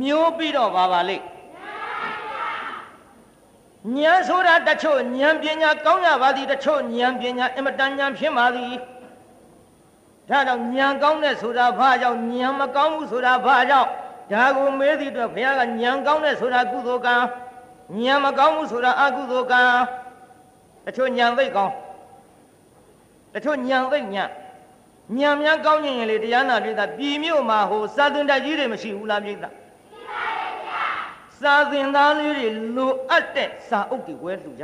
[0.02, 1.26] မျိုးပြီးတော့ပါပါလိမ့်
[3.98, 8.74] ဉာဏ်ဆိုတာတချို့ဉာဏ်ပညာကောင်းကြပါသည်တချို့ဉာဏ်ပညာအင်မတန်ဉာဏ်ဖြစ်ပါသည်
[10.30, 13.90] ဒါကြောင့်ဉာဏ်ကောင်းတဲ့ဆိုတာဘာကြောင့်ဉာဏ်မကောင်းဘူးဆိုတာဘာကြောင့်
[14.32, 17.16] ဒါကိုမေးသည့်အတွက်ဘုရားကဉာဏ်ကောင်းတဲ့ဆိုတာကုသိုလ်ကံ
[18.04, 19.62] ဉာဏ်မကောင်းဘူးဆိုတာအကုသိုလ်ကံ
[20.86, 21.74] တချို့ဉာဏ်သိကောင်း
[23.34, 24.30] တချို့ဉာဏ်သိဉာဏ်
[25.18, 29.36] ဉာဏ်များကောင်းရင်လေတရားနာပြိဿပြည်မြို့မှာဟိုစာသင်တိုက်ကြီးတွေမရှိဘူးလားပြိဿ
[31.42, 34.64] စာသင်သားလေးတွေလိုအပ်တဲ့စာအုပ်တွေဝဲလှူကြ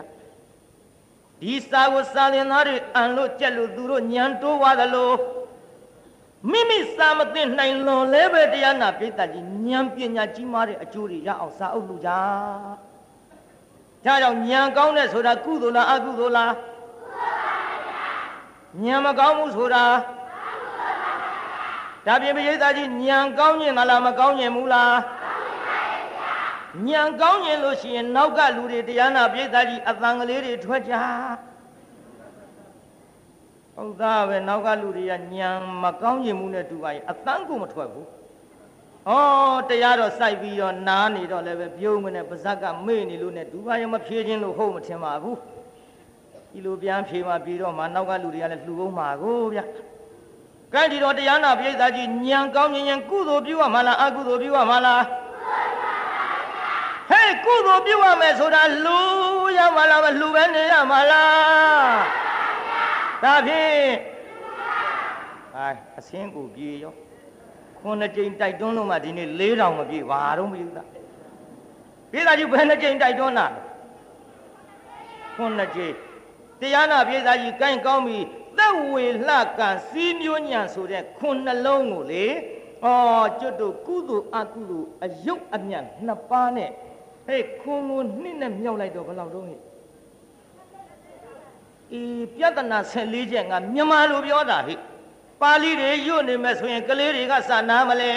[1.41, 5.12] ဒီစာကိုစာသင်သားတွေအံလို့ကြက်လို့သူတို့ဉာဏ်တိုးသွားသလို
[6.52, 12.22] မိမိစာမသိနိုင်လွန်လဲပဲတရားနာပြိဿကြီးဉာဏ်ပညာကြီးမားတဲ့အကျိုးတွေရအောင်စာအုပ်လှူကြဒါ
[14.04, 16.54] ကြောင့်ဉာဏ်ကောင်းတဲ့ဆိုတာကုသိုလ်လားအကုသိုလ်လား
[18.84, 19.84] ဉာဏ်မကောင်းဘူးဆိုတာ
[22.06, 24.95] ဒါပြင်ပရိသတ်ကြီးဉာဏ်ကောင်းရင်လားမကောင်းရင်ဘူးလား
[26.88, 30.93] ဉာဏ်ကောင်းရင်လို့ရှိရင်နောက်ကလူတွေတရားနာပရိသတ်ကြီးအတန်ကလေးတွေထွက်ကြ
[33.76, 35.16] ဟုတ်သားပဲနောက်ကလူတွေကဉာ
[35.49, 38.08] ဏ်မကောင်းရင်မှုနဲ့တူပါရင်အတန်ကိုမထွက်ဘူး
[39.10, 39.12] ဩ
[39.70, 45.38] တရားတော့စိုက်ပြီးတော့နားနေတော့လည်းပဲပြုံးမနဲ့ပါဇက်ကမေ့နေလို့နဲ့ဒူပါရမဖြေခြင်းလို့ဟုတ်မထင်ပါဘူး
[46.51, 49.60] ဒီလိုပြန်ဖြေမှပြီးတော့မှနောက်ကလူတွေကလည်းလှူအောင်ပါကိုဗျ
[50.74, 55.03] ကဲဒီတော့တရားနာပိဋကကြီးညံကောင်းညင်ကုသိုလ်ပြုရမှာလားအကုသိုလ်ပြုရမှာလား
[57.09, 58.99] ဟဲ့ကုသိုလ်ပြုရမယ်ဆိုတာလူ
[59.57, 61.99] ရမှာလားမလှူပဲနေရမှာလား
[63.24, 63.89] ဒါဖြင့်
[65.55, 66.93] အဲအစင်းကိုပြေရော
[67.80, 70.88] ခုနှစ်ကြိမ်တိုက်တွန်းလို့မှဒီနေ့၄တောင်မပြည့်ဘာတော့မပြည့်သား
[72.11, 73.47] ပြေးသားကြီးဘယ်နှစ်ကြိမ်တိုက်တွန်းတာ
[75.36, 75.93] ခုနှစ်ကြိမ်
[76.59, 78.20] တရားနာပြေးသားကြီးကိုင်းကောင်းပြီ
[78.58, 82.26] သက်ဝေလှကံစီးမျိုးညံဆိုတဲ့ခုနှလုံးကိုလေ
[82.84, 82.88] ဩ
[83.39, 86.70] ကျွတ်တို့ကုသိုလ်အကုသိုလ်အယုတ်အမြတ်နှစ်ပါးနဲ့
[87.28, 89.60] ဟဲ့ခွန်ကိုနှစ်နဲ့မြောက်လိုက်တော့ဘယ်လောက်တော့ဟဲ့
[91.99, 92.01] ဤ
[92.36, 94.80] ပြဿနာ14ချက်ငါမြန်မာလိုပြောတာဟဲ့
[95.41, 98.12] ပါဠိတွေညွတ်နေမယ်ဆိုရင်ကလေးတွေကစာနာမလဲ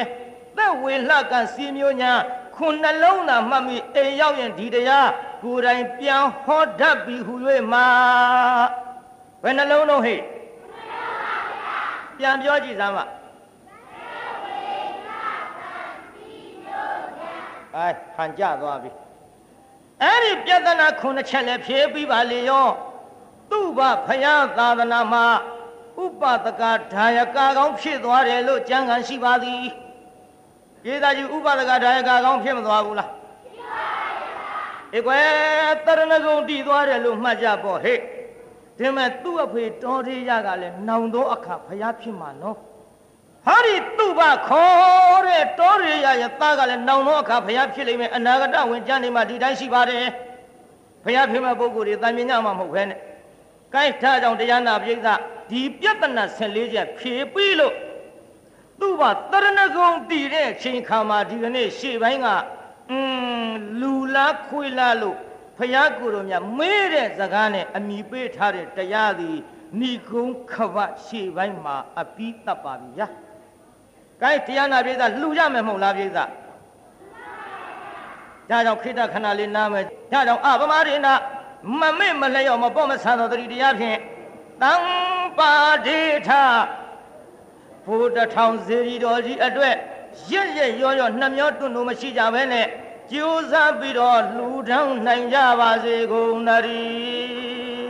[0.57, 2.12] သက်ဝေလှကံစီးမျိုးညာ
[2.57, 5.09] ခုနှလုံးသာမှတ်မိအိမ်ရောက်ရင်ဒီတရား
[5.43, 7.34] ကိုယ်တိုင်ပြန်ဟောတတ်ပြီဟူ၍
[7.72, 7.86] မှာ
[9.43, 10.20] ဘယ်နှလုံးတော့ဟဲ့
[12.18, 13.05] ပြန်ပြောကြည့်စမ်းပါ
[17.74, 18.91] အဲဟန်ကြသွားပြီ
[20.03, 22.68] အဲ့ဒီပြဿနာခုနှစ်ချက်လည်းဖြေပြီးပါလေရော
[23.51, 25.24] သူ့ဘဖယားသာသနာမှာ
[26.03, 26.62] ဥပဒက
[26.93, 29.62] ဒါယကာကောင်းဖြစ်သွားတယ်လို့ကြံခံရှိပါသည်
[30.84, 33.11] ကျေးဇူးကြီးဥပဒကဒါယကာကောင်းဖြစ်မသွားဘူးလား
[34.93, 35.36] ဖြစ်ပါပါဘုရား
[35.70, 37.99] ဧကွယ်တရဏဂုံတည်သွားတယ်လို့မှတ်ကြပေါ့ဟဲ့
[38.79, 42.57] ဒီမဲ့သူ့အဖေတော်သေးရကလည်းနောင်သောအခါဖယားဖြစ်မှာနော်
[43.47, 50.07] ဟာဒီသူ့ဘခေါ်တဲ့တော်ရရရဲ့သားကလည်းနောင်သောအခါဖယားဖြစ်လိမ့်မယ်အနာဂတဝင်ကြနေမှာဒီတိုင်းရှိပါတယ်
[51.05, 52.99] ဖယားဖြစ်မဲ့ပုဂ္ဂိုလ်တွေတန်မြင်ညမှာမဟုတ်ဘဲနဲ့
[53.74, 55.09] ကိုင်းထားကြောင့်တရားနာပိဋက
[55.51, 57.74] ဒီပြဿနာ14ချက်ဖြေပြီးလို့
[58.81, 62.26] သူ့ဘာတရဏဂုံတည်တဲ့အချိန်ခါမှာဒီကနေ့ရှေ့ပိုင်းက
[62.91, 65.18] အင်းလူလားခွေလားလို့
[65.59, 69.37] ဖယားကိုယ်တော်မြတ်မေးတဲ့စကားနဲ့အမိပေးထားတဲ့တရားသည်
[69.81, 73.07] ဏိကုံခဗရှေ့ပိုင်းမှာအပြီးတတ်ပါပြီဗျာ။
[74.23, 76.25] ကိုင်းတရားနာပိဋကလှူရမယ်မဟုတ်လားပိဋက။ဒါ
[78.49, 81.09] ကြောင့်ခိတ္တခဏလေးနားမယ်။ဒါကြောင့်အပမရိဏ
[81.81, 83.99] မမေ့မလျော့မပေါ့မဆန်တော်တတိတရားဖြင့်
[84.63, 84.75] တံ
[85.39, 85.53] ပါ
[85.87, 86.31] ဒေထ
[87.87, 89.75] ဘုဒ္ဓထောင်ဇေရီတော်ကြီးအတွက်
[90.33, 92.67] ရရရောရောနှမျောတွန်းလို့မရှိကြဘဲနဲ့
[93.13, 97.88] ကြိုးစားပြီးတော့လှူဒန်းနိုင်ကြပါစေကုန်သတည်း